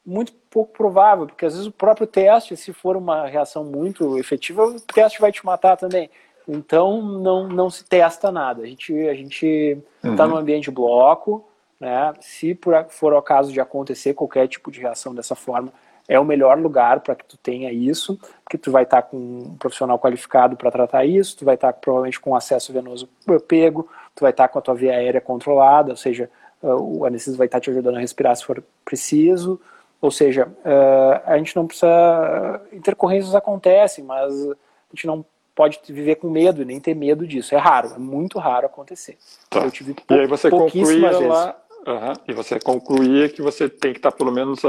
[0.05, 4.65] Muito pouco provável, porque às vezes o próprio teste, se for uma reação muito efetiva,
[4.65, 6.11] o teste vai te matar também.
[6.47, 8.63] Então não, não se testa nada.
[8.63, 10.31] A gente a gente está uhum.
[10.31, 11.49] no ambiente bloco,
[11.83, 12.15] né?
[12.21, 15.73] Se por, for o caso de acontecer qualquer tipo de reação dessa forma,
[16.09, 19.17] é o melhor lugar para que tu tenha isso, porque tu vai estar tá com
[19.17, 23.09] um profissional qualificado para tratar isso, tu vai estar tá, provavelmente com acesso venoso
[23.49, 26.31] pego, tu vai estar tá com a tua via aérea controlada, ou seja,
[26.63, 29.61] uh, o anestesista vai estar tá te ajudando a respirar se for preciso,
[30.01, 34.55] ou seja, uh, a gente não precisa, intercorrências acontecem, mas a
[34.95, 38.39] gente não pode viver com medo e nem ter medo disso, é raro, é muito
[38.39, 39.19] raro acontecer.
[39.51, 39.65] Tá.
[39.65, 41.57] Eu tive pou, e aí você concluía lá
[41.87, 42.13] Uhum.
[42.29, 44.61] E você concluía que você tem que estar pelo menos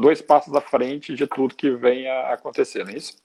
[0.00, 3.16] dois passos à frente de tudo que venha a acontecer, não é isso?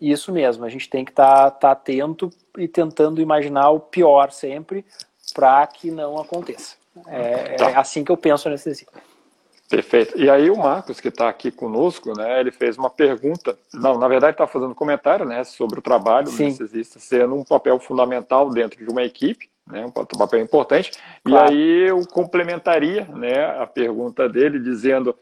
[0.00, 4.84] Isso mesmo, a gente tem que estar, estar atento e tentando imaginar o pior sempre
[5.34, 6.76] para que não aconteça.
[7.06, 7.70] É, tá.
[7.70, 8.92] é, assim que eu penso nesse exercício.
[9.68, 10.18] Perfeito.
[10.18, 14.08] E aí o Marcos, que está aqui conosco, né, ele fez uma pergunta, não, na
[14.08, 16.36] verdade está fazendo um comentário né, sobre o trabalho Sim.
[16.36, 20.92] do anestesista sendo um papel fundamental dentro de uma equipe, né, um papel importante.
[21.22, 21.52] Claro.
[21.52, 25.14] E aí eu complementaria né, a pergunta dele dizendo: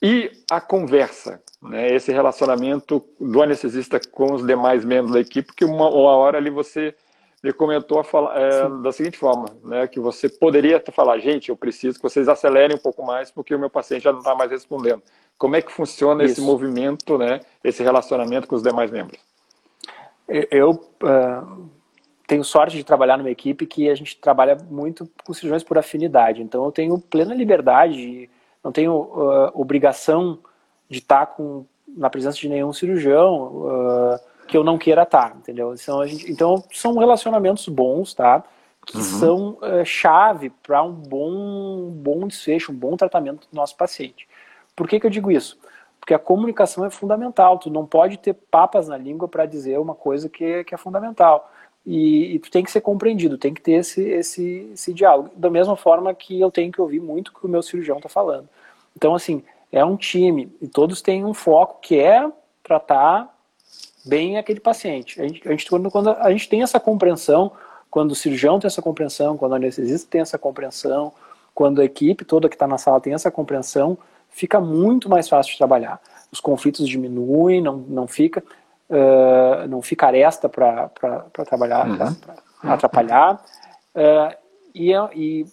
[0.00, 5.64] e a conversa, né, esse relacionamento do anestesista com os demais membros da equipe, que
[5.64, 6.94] uma, uma hora ali você
[7.42, 11.56] me comentou a falar, é, da seguinte forma, né, que você poderia falar, gente, eu
[11.56, 14.50] preciso que vocês acelerem um pouco mais porque o meu paciente já não está mais
[14.50, 15.02] respondendo.
[15.36, 16.34] Como é que funciona Isso.
[16.34, 19.18] esse movimento, né, esse relacionamento com os demais membros?
[20.28, 21.68] Eu uh,
[22.28, 26.42] tenho sorte de trabalhar numa equipe que a gente trabalha muito com cirurgiões por afinidade.
[26.42, 28.30] Então eu tenho plena liberdade,
[28.62, 30.38] não tenho uh, obrigação
[30.88, 34.20] de estar com, na presença de nenhum cirurgião uh,
[34.52, 35.72] que eu não queira estar, entendeu?
[35.72, 38.44] Então, gente, então são relacionamentos bons, tá?
[38.84, 39.02] Que uhum.
[39.02, 44.28] são uh, chave para um bom, bom desfecho, um bom tratamento do nosso paciente.
[44.76, 45.58] Por que, que eu digo isso?
[45.98, 47.58] Porque a comunicação é fundamental.
[47.58, 51.50] Tu não pode ter papas na língua para dizer uma coisa que, que é fundamental.
[51.86, 55.30] E, e, tu tem que ser compreendido, tem que ter esse, esse, esse diálogo.
[55.34, 58.10] Da mesma forma que eu tenho que ouvir muito o que o meu cirurgião está
[58.10, 58.50] falando.
[58.94, 59.42] Então, assim,
[59.72, 62.30] é um time e todos têm um foco que é
[62.62, 63.31] tratar
[64.04, 65.20] bem aquele paciente.
[65.20, 67.52] A gente, a gente, quando, a gente tem essa compreensão,
[67.90, 71.12] quando o cirurgião tem essa compreensão, quando o anestesista tem essa compreensão,
[71.54, 73.98] quando a equipe toda que está na sala tem essa compreensão,
[74.30, 76.00] fica muito mais fácil de trabalhar.
[76.30, 78.42] Os conflitos diminuem, não, não fica
[78.92, 80.88] uh, não fica aresta para
[81.48, 82.16] trabalhar, uhum.
[82.62, 83.42] atrapalhar.
[83.94, 84.36] Uh,
[84.74, 85.46] e, e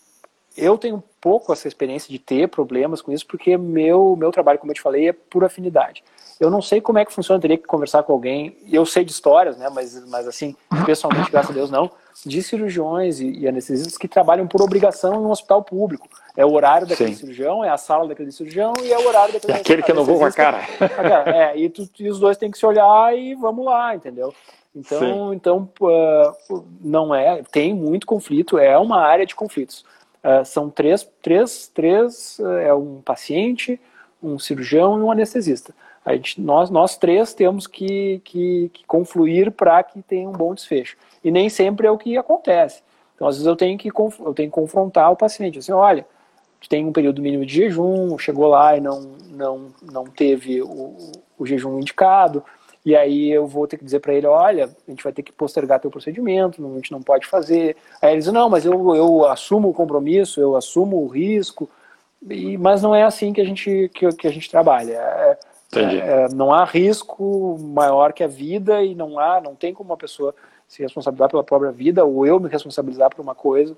[0.57, 4.59] eu tenho um pouco essa experiência de ter problemas com isso, porque meu, meu trabalho,
[4.59, 6.03] como eu te falei, é por afinidade.
[6.39, 8.55] Eu não sei como é que funciona, teria que conversar com alguém.
[8.71, 9.69] Eu sei de histórias, né?
[9.69, 11.91] Mas, mas assim, pessoalmente, graças a Deus, não.
[12.25, 16.07] De cirurgiões e, e anestesistas que trabalham por obrigação em um hospital público.
[16.37, 17.19] É o horário daquele Sim.
[17.19, 19.53] cirurgião, é a sala daquele cirurgião e é o horário daquele.
[19.53, 20.59] É aquele que eu não vou com a cara.
[21.25, 24.33] É, e, tu, e, os dois têm que se olhar e vamos lá, entendeu?
[24.73, 29.83] Então, então uh, não é, tem muito conflito, é uma área de conflitos.
[30.23, 33.79] Uh, são três, três, três, uh, é um paciente,
[34.21, 35.73] um cirurgião e um anestesista.
[36.05, 40.53] A gente, nós, nós três temos que, que, que confluir para que tenha um bom
[40.53, 40.97] desfecho.
[41.23, 42.81] E nem sempre é o que acontece.
[43.15, 45.59] Então, às vezes, eu tenho que, eu tenho que confrontar o paciente.
[45.59, 46.05] Assim, olha,
[46.67, 50.95] tem um período mínimo de jejum, chegou lá e não, não, não teve o,
[51.37, 52.43] o jejum indicado,
[52.85, 55.31] e aí eu vou ter que dizer para ele, olha, a gente vai ter que
[55.31, 57.75] postergar teu procedimento, a gente não pode fazer.
[58.01, 61.69] Aí ele diz, não, mas eu, eu assumo o compromisso, eu assumo o risco,
[62.27, 64.93] e, mas não é assim que a gente, que, que a gente trabalha.
[64.93, 65.37] É,
[65.75, 69.97] é, não há risco maior que a vida e não há, não tem como uma
[69.97, 70.33] pessoa
[70.67, 73.77] se responsabilizar pela própria vida ou eu me responsabilizar por uma coisa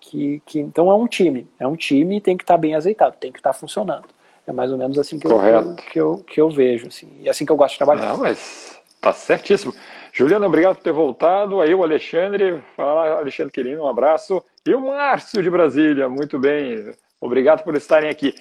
[0.00, 2.74] que, que então é um time, é um time e tem que estar tá bem
[2.74, 4.04] azeitado, tem que estar tá funcionando.
[4.44, 5.68] É mais ou menos assim que, Correto.
[5.68, 8.08] eu, que, eu, que eu vejo, assim, e é assim que eu gosto de trabalhar.
[8.08, 9.72] Não, mas tá certíssimo.
[10.12, 11.60] Juliana, obrigado por ter voltado.
[11.60, 14.42] Aí o Alexandre, fala Alexandre Quirino, um abraço.
[14.66, 16.92] E o Márcio de Brasília, muito bem.
[17.20, 18.34] Obrigado por estarem aqui.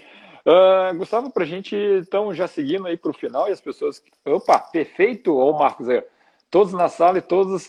[0.45, 4.01] Uh, Gustavo, para a gente, então, já seguindo aí para o final e as pessoas.
[4.25, 6.03] Opa, perfeito, ô Marcos, aí.
[6.49, 7.67] todos na sala e todos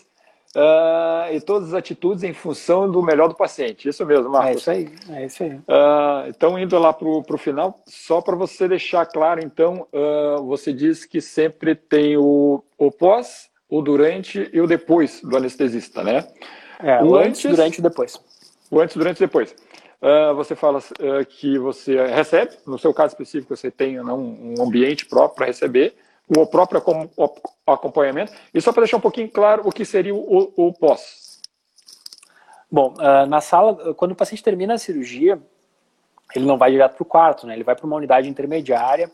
[0.55, 3.87] uh, e todas as atitudes em função do melhor do paciente.
[3.87, 4.67] Isso mesmo, Marcos.
[4.67, 5.51] É isso aí, é isso aí.
[5.51, 9.87] Uh, então, indo lá para o final, só para você deixar claro, então,
[10.45, 16.03] você diz que sempre tem o, o pós, o durante e o depois do anestesista,
[16.03, 16.27] né?
[16.79, 18.19] É, o antes, durante e depois.
[18.69, 19.55] O antes, durante e depois.
[20.03, 24.61] Uh, você fala uh, que você recebe, no seu caso específico, você tem não, um
[24.61, 25.95] ambiente próprio para receber,
[26.27, 26.83] o próprio
[27.65, 28.33] acompanhamento.
[28.53, 31.39] E só para deixar um pouquinho claro o que seria o, o pós.
[32.69, 35.41] Bom, uh, na sala, quando o paciente termina a cirurgia,
[36.35, 37.53] ele não vai direto para o quarto, né?
[37.53, 39.09] ele vai para uma unidade intermediária,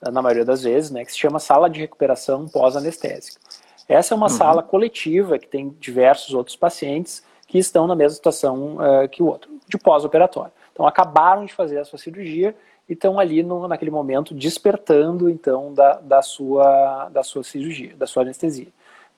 [0.00, 3.40] na maioria das vezes, né, que se chama sala de recuperação pós-anestésica.
[3.88, 4.36] Essa é uma uhum.
[4.36, 9.26] sala coletiva que tem diversos outros pacientes que estão na mesma situação uh, que o
[9.26, 10.52] outro, de pós-operatório.
[10.70, 12.54] Então, acabaram de fazer a sua cirurgia
[12.86, 18.06] e estão ali no, naquele momento despertando, então, da, da, sua, da sua cirurgia, da
[18.06, 18.68] sua anestesia.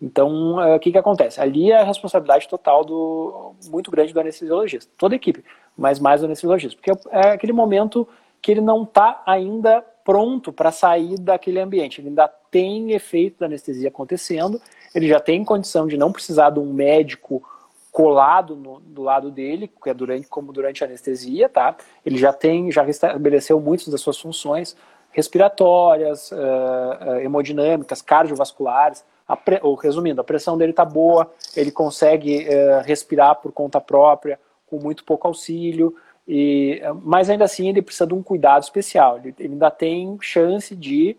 [0.00, 1.40] Então, uh, o que, que acontece?
[1.40, 5.44] Ali é a responsabilidade total do muito grande do anestesiologista, toda a equipe,
[5.76, 8.08] mas mais do anestesiologista, porque é aquele momento
[8.40, 13.46] que ele não está ainda pronto para sair daquele ambiente, ele ainda tem efeito da
[13.46, 14.60] anestesia acontecendo,
[14.94, 17.42] ele já tem condição de não precisar de um médico
[17.91, 21.76] colado no, do lado dele, que é durante, como durante a anestesia, tá?
[22.05, 24.76] Ele já tem, já restabeleceu muitas das suas funções
[25.11, 29.05] respiratórias, uh, hemodinâmicas, cardiovasculares.
[29.45, 34.41] Pre, ou resumindo, a pressão dele está boa, ele consegue uh, respirar por conta própria,
[34.66, 35.95] com muito pouco auxílio,
[36.26, 39.18] e, mas ainda assim ele precisa de um cuidado especial.
[39.18, 41.16] Ele, ele ainda tem chance de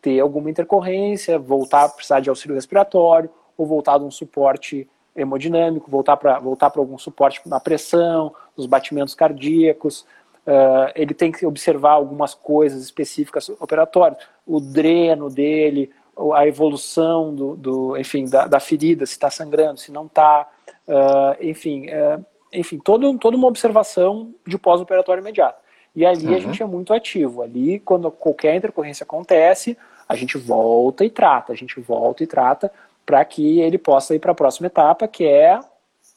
[0.00, 5.90] ter alguma intercorrência, voltar a precisar de auxílio respiratório, ou voltar de um suporte hemodinâmico,
[5.90, 10.06] voltar para voltar algum suporte na pressão, nos batimentos cardíacos.
[10.46, 15.90] Uh, ele tem que observar algumas coisas específicas operatórias, o dreno dele,
[16.34, 20.48] a evolução do, do enfim, da, da, ferida, se está sangrando, se não está,
[20.86, 25.62] uh, enfim, uh, enfim, todo, toda uma observação de pós-operatório imediato.
[25.96, 26.34] E ali uhum.
[26.34, 27.42] a gente é muito ativo.
[27.42, 32.70] Ali, quando qualquer intercorrência acontece, a gente volta e trata, a gente volta e trata,
[33.04, 35.60] para que ele possa ir para a próxima etapa, que é,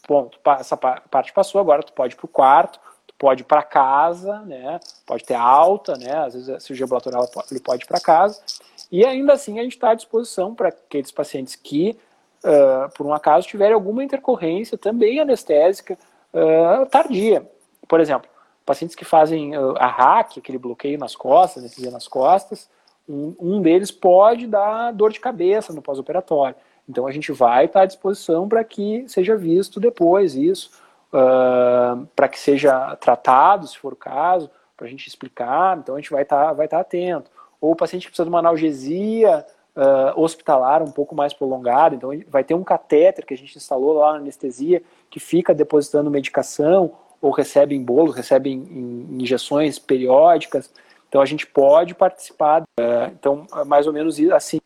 [0.07, 3.63] ponto, essa parte passou, agora tu pode ir para o quarto, tu pode ir para
[3.63, 7.99] casa, né, pode ter alta, né, às vezes a cirurgia ambulatorial ele pode ir para
[7.99, 8.41] casa,
[8.91, 11.97] e ainda assim a gente está à disposição para aqueles pacientes que,
[12.43, 15.97] uh, por um acaso, tiverem alguma intercorrência também anestésica
[16.33, 17.49] uh, tardia.
[17.85, 18.29] Por exemplo,
[18.65, 22.69] pacientes que fazem uh, a hack, aquele bloqueio nas costas, anestesia nas costas,
[23.07, 26.55] um, um deles pode dar dor de cabeça no pós-operatório.
[26.87, 30.71] Então a gente vai estar à disposição para que seja visto depois isso,
[31.13, 35.77] uh, para que seja tratado, se for o caso, para a gente explicar.
[35.77, 37.29] Então a gente vai estar, vai estar atento.
[37.59, 42.11] Ou o paciente que precisa de uma analgesia uh, hospitalar um pouco mais prolongada, então
[42.29, 46.91] vai ter um catéter que a gente instalou lá na anestesia que fica depositando medicação
[47.21, 50.71] ou recebe em bolo, recebe em, em injeções periódicas.
[51.09, 52.61] Então a gente pode participar.
[52.79, 54.59] Uh, então, mais ou menos assim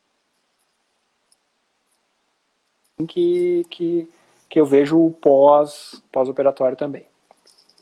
[3.05, 4.09] que, que,
[4.49, 7.05] que eu vejo o pós, pós-operatório também.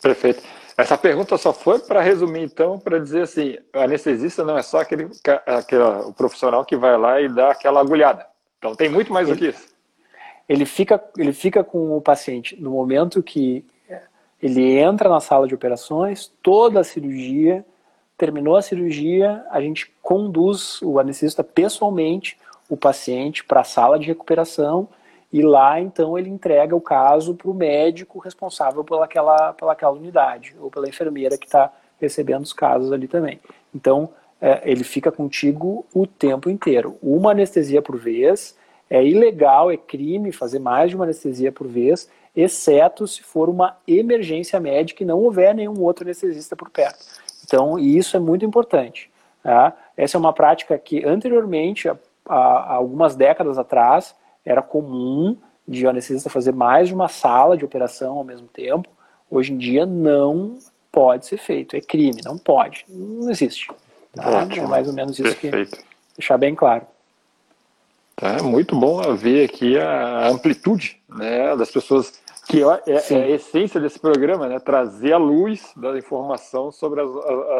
[0.02, 0.44] Perfeito.
[0.78, 4.80] Essa pergunta só foi para resumir, então, para dizer assim: o anestesista não é só
[4.80, 5.10] aquele,
[5.46, 8.26] aquele o profissional que vai lá e dá aquela agulhada.
[8.58, 9.68] Então, tem muito mais ele, do que isso.
[10.48, 13.66] Ele fica, ele fica com o paciente no momento que
[14.42, 17.66] ele entra na sala de operações, toda a cirurgia,
[18.18, 22.38] terminou a cirurgia, a gente conduz o anestesista pessoalmente
[22.70, 24.88] o paciente para a sala de recuperação
[25.32, 30.72] e lá então ele entrega o caso para o médico responsável pelaquela, pelaquela unidade ou
[30.72, 33.40] pela enfermeira que está recebendo os casos ali também.
[33.74, 34.10] Então
[34.42, 36.98] é, ele fica contigo o tempo inteiro.
[37.02, 38.58] Uma anestesia por vez
[38.90, 43.78] é ilegal, é crime fazer mais de uma anestesia por vez, exceto se for uma
[43.88, 47.06] emergência médica e não houver nenhum outro anestesista por perto.
[47.46, 49.12] Então isso é muito importante.
[49.44, 49.76] Tá?
[49.96, 54.16] Essa é uma prática que anteriormente, há, há algumas décadas atrás,
[54.52, 55.38] era comum
[55.68, 58.90] de anestesista fazer mais de uma sala de operação ao mesmo tempo.
[59.30, 60.58] Hoje em dia não
[60.92, 63.72] pode ser feito, é crime, não pode, não existe.
[64.14, 64.48] Tá?
[64.52, 65.78] É mais ou menos isso Perfeito.
[65.78, 65.84] que
[66.18, 66.86] deixar bem claro.
[68.16, 73.30] Tá, muito bom ver aqui a amplitude né, das pessoas, que é, é, é a
[73.30, 77.10] essência desse programa, né, trazer a luz da informação sobre as,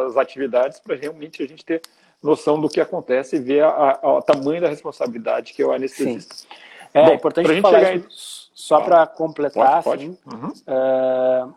[0.08, 1.82] as atividades para realmente a gente ter
[2.22, 6.36] noção do que acontece e ver o tamanho da responsabilidade que é o anestesista.
[6.36, 6.48] Sim.
[6.94, 10.36] É, Bom, importante gente falar chegar isso, só para completar, pode, assim, pode.
[10.36, 10.50] Uhum.
[10.50, 11.54] Uh,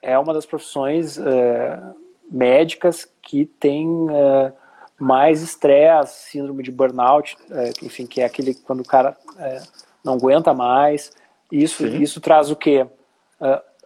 [0.00, 1.94] é uma das profissões uh,
[2.30, 4.52] médicas que tem uh,
[4.98, 7.36] mais estresse, síndrome de burnout,
[7.82, 9.16] enfim, que é aquele quando o cara
[10.02, 11.12] não aguenta mais.
[11.52, 12.86] Isso, isso traz o quê?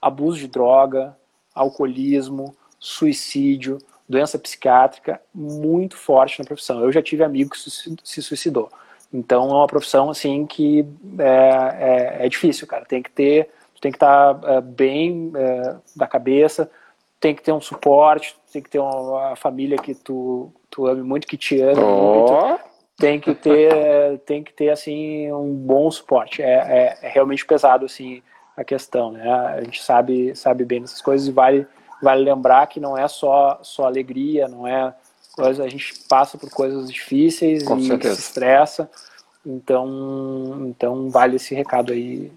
[0.00, 1.16] abuso de droga,
[1.52, 3.78] alcoolismo, suicídio,
[4.08, 6.80] doença psiquiátrica muito forte na profissão.
[6.80, 8.70] Eu já tive amigo que se suicidou.
[9.12, 10.86] Então é uma profissão assim que
[11.18, 12.84] é, é, é difícil, cara.
[12.84, 13.50] Tem que ter,
[13.80, 16.70] tem que estar tá, é, bem é, da cabeça,
[17.18, 21.26] tem que ter um suporte, tem que ter uma, família que tu, tu ame muito,
[21.26, 22.18] que te ama oh.
[22.18, 22.60] muito.
[22.96, 26.42] Tem que ter, tem que ter assim um bom suporte.
[26.42, 28.22] É, é, é, realmente pesado assim
[28.56, 29.28] a questão, né?
[29.30, 31.66] A gente sabe sabe bem dessas coisas e vale
[32.02, 34.94] vale lembrar que não é só só alegria, não é
[35.38, 38.14] a gente passa por coisas difíceis Com e certeza.
[38.14, 38.90] se estressa.
[39.44, 42.30] Então, então vale esse recado aí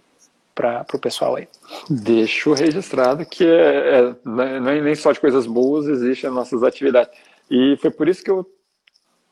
[0.56, 1.48] para o pessoal aí.
[1.90, 6.64] Deixo registrado que é, é, não é nem só de coisas boas existem as nossas
[6.64, 7.12] atividades.
[7.50, 8.46] E foi por isso que eu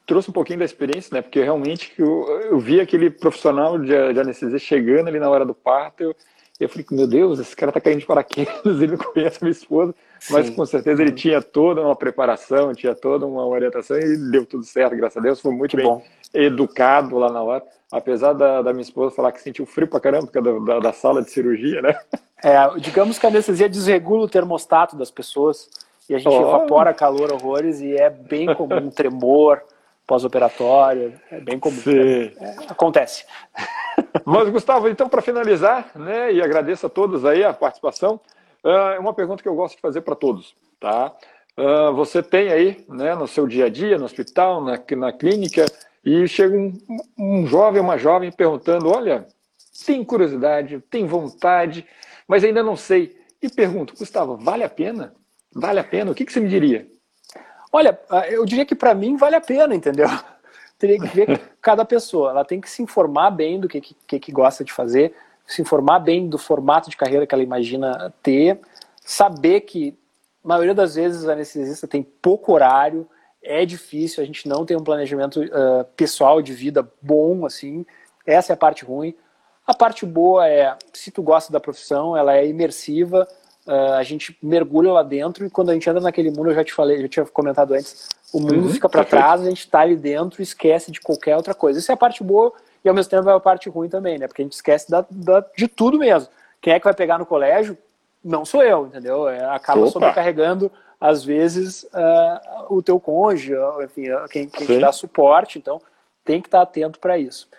[0.05, 1.21] trouxe um pouquinho da experiência, né?
[1.21, 5.53] Porque realmente eu, eu vi aquele profissional de, de anestesia chegando ali na hora do
[5.53, 6.15] parto, eu,
[6.63, 9.51] eu falei, meu Deus, esse cara tá caindo de paraquedas, ele não conhece a minha
[9.51, 9.95] esposa.
[10.29, 14.63] Mas com certeza ele tinha toda uma preparação, tinha toda uma orientação e deu tudo
[14.63, 15.41] certo, graças a Deus.
[15.41, 16.03] Foi muito que bem bom.
[16.33, 17.63] educado lá na hora.
[17.91, 20.93] Apesar da, da, minha esposa falar que sentiu frio pra caramba por causa da, da,
[20.93, 21.97] sala de cirurgia, né?
[22.43, 25.69] É, digamos que a anestesia desregula o termostato das pessoas
[26.09, 26.41] e a gente oh.
[26.41, 29.61] evapora calor horrores e é bem comum tremor
[30.05, 31.77] pós-operatório, é bem comum.
[31.87, 33.25] É, é, acontece.
[34.25, 38.19] Mas, Gustavo, então, para finalizar, né, e agradeço a todos aí a participação,
[38.63, 41.15] é uma pergunta que eu gosto de fazer para todos, tá?
[41.57, 45.65] Uh, você tem aí, né, no seu dia a dia, no hospital, na, na clínica,
[46.03, 46.73] e chega um,
[47.17, 49.27] um jovem, uma jovem perguntando: olha,
[49.85, 51.85] tem curiosidade, tem vontade,
[52.27, 53.17] mas ainda não sei.
[53.41, 55.13] E pergunto, Gustavo, vale a pena?
[55.53, 56.11] Vale a pena?
[56.11, 56.87] O que, que você me diria?
[57.71, 60.07] Olha, ah, eu diria que para mim vale a pena, entendeu?
[60.77, 62.31] Teria que ver cada pessoa.
[62.31, 65.13] Ela tem que se informar bem do que, que, que gosta de fazer,
[65.45, 68.59] se informar bem do formato de carreira que ela imagina ter,
[69.03, 69.97] saber que
[70.43, 73.07] a maioria das vezes a anestesista tem pouco horário,
[73.43, 77.85] é difícil, a gente não tem um planejamento uh, pessoal de vida bom, assim,
[78.25, 79.15] essa é a parte ruim.
[79.65, 83.27] A parte boa é, se tu gosta da profissão, ela é imersiva,
[83.67, 86.63] uh, a gente mergulha lá dentro e quando a gente anda naquele mundo, eu já
[86.63, 89.81] te falei, já tinha comentado antes, o mundo uhum, fica para trás, a gente está
[89.81, 91.79] ali dentro e esquece de qualquer outra coisa.
[91.79, 92.53] Essa é a parte boa
[92.83, 94.27] e ao mesmo tempo é a parte ruim também, né?
[94.27, 96.29] Porque a gente esquece da, da, de tudo mesmo.
[96.61, 97.77] Quem é que vai pegar no colégio?
[98.23, 99.27] Não sou eu, entendeu?
[99.27, 99.91] É, acaba Opa.
[99.91, 103.53] sobrecarregando, às vezes, uh, o teu cônjuge,
[103.83, 105.81] enfim, quem, quem te dá suporte, então
[106.23, 107.49] tem que estar atento para isso.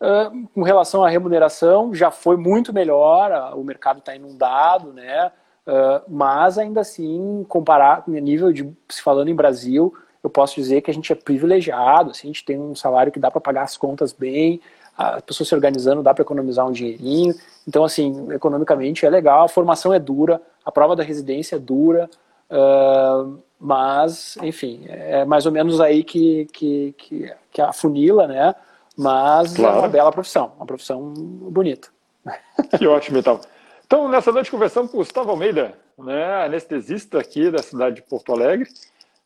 [0.00, 5.30] Uh, com relação à remuneração, já foi muito melhor, o mercado está inundado, né?
[5.66, 10.90] Uh, mas ainda assim, comparar nível de se falando em Brasil, eu posso dizer que
[10.90, 13.76] a gente é privilegiado, assim, a gente tem um salário que dá para pagar as
[13.76, 14.60] contas bem,
[14.96, 17.34] a pessoa se organizando dá para economizar um dinheirinho.
[17.66, 22.08] Então, assim, economicamente é legal, a formação é dura, a prova da residência é dura,
[22.50, 28.54] uh, mas, enfim, é mais ou menos aí que, que, que, que a funila, né?
[28.96, 29.76] Mas claro.
[29.76, 31.88] é uma bela profissão, uma profissão bonita.
[32.78, 33.40] Que ótimo, então.
[33.92, 38.32] Então, nessa noite conversamos com o Gustavo Almeida, né, anestesista aqui da cidade de Porto
[38.32, 38.66] Alegre.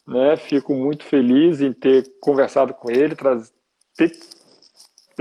[0.04, 3.14] Né, fico muito feliz em ter conversado com ele,
[3.96, 4.12] ter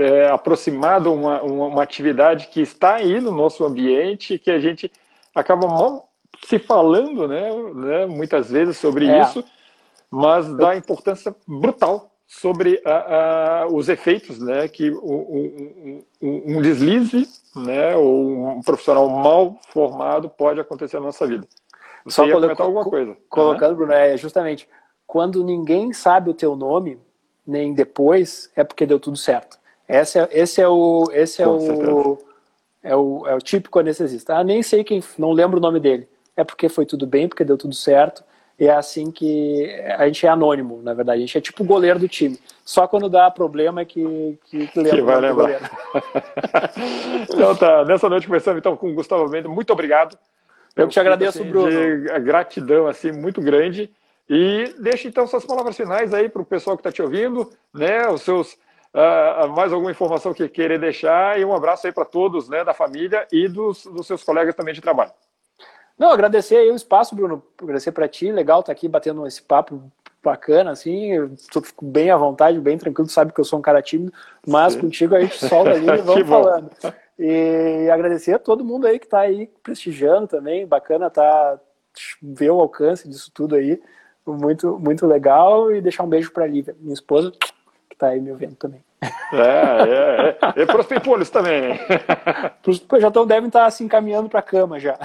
[0.00, 4.90] é, aproximado uma, uma, uma, atividade que está aí no nosso ambiente, que a gente
[5.32, 6.08] acaba mal
[6.44, 9.22] se falando, né, né muitas vezes sobre é.
[9.22, 9.44] isso,
[10.10, 17.28] mas dá importância brutal sobre a, a, os efeitos né, que um, um, um, deslize
[17.56, 21.46] né, ou um profissional mal formado pode acontecer na nossa vida.
[22.04, 23.16] Você Só comentar alguma coisa.
[23.28, 23.76] Colocando, uhum.
[23.76, 24.68] Bruno, é justamente
[25.06, 26.98] quando ninguém sabe o teu nome,
[27.46, 29.58] nem depois, é porque deu tudo certo.
[29.88, 32.18] Esse é, esse é o esse é o,
[32.82, 34.36] é o é o típico anestesista.
[34.36, 36.08] Ah, nem sei quem, não lembro o nome dele.
[36.36, 38.22] É porque foi tudo bem, porque deu tudo certo
[38.58, 41.18] e é assim que a gente é anônimo, na verdade.
[41.18, 42.38] A gente é tipo o goleiro do time.
[42.64, 44.96] Só quando dá problema é que, que, que lembra.
[44.96, 45.70] Que vai lembrar.
[47.28, 49.50] então tá, nessa noite começamos então com o Gustavo Mendes.
[49.50, 50.16] Muito obrigado.
[50.74, 51.70] Eu te agradeço, assim, Bruno.
[51.70, 53.90] De gratidão assim muito grande.
[54.28, 58.08] E deixe então suas palavras finais aí para o pessoal que está te ouvindo, né?
[58.08, 62.48] Os seus uh, mais alguma informação que querer deixar e um abraço aí para todos,
[62.48, 62.64] né?
[62.64, 65.12] Da família e dos, dos seus colegas também de trabalho.
[65.98, 67.42] Não, agradecer aí o espaço, Bruno.
[67.60, 68.30] Agradecer para ti.
[68.30, 69.82] Legal estar tá aqui batendo esse papo
[70.22, 71.12] bacana, assim.
[71.12, 71.30] Eu
[71.62, 73.08] fico bem à vontade, bem tranquilo.
[73.08, 74.12] Tu sabe que eu sou um cara tímido,
[74.46, 74.80] mas Sim.
[74.80, 76.70] contigo a gente solta ali e vamos falando.
[77.18, 80.66] E agradecer a todo mundo aí que está aí prestigiando também.
[80.66, 81.58] Bacana tá
[82.22, 83.80] ver o alcance disso tudo aí.
[84.26, 85.72] Muito, muito legal.
[85.72, 88.84] E deixar um beijo para a Lívia, minha esposa, que está aí me ouvindo também.
[89.32, 90.62] É, é, é.
[90.62, 91.78] E para os também.
[92.98, 94.98] já tão, devem estar tá, se assim, encaminhando para a cama já.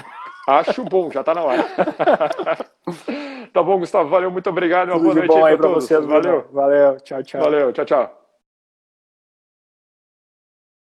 [0.48, 1.64] Acho bom, já está na hora.
[3.54, 4.90] tá bom, Gustavo, valeu, muito obrigado.
[4.90, 6.06] Uma Tudo boa noite bom aí para vocês.
[6.06, 6.48] Valeu.
[6.52, 7.42] Valeu, tchau, tchau.
[7.42, 8.21] Valeu, tchau, tchau.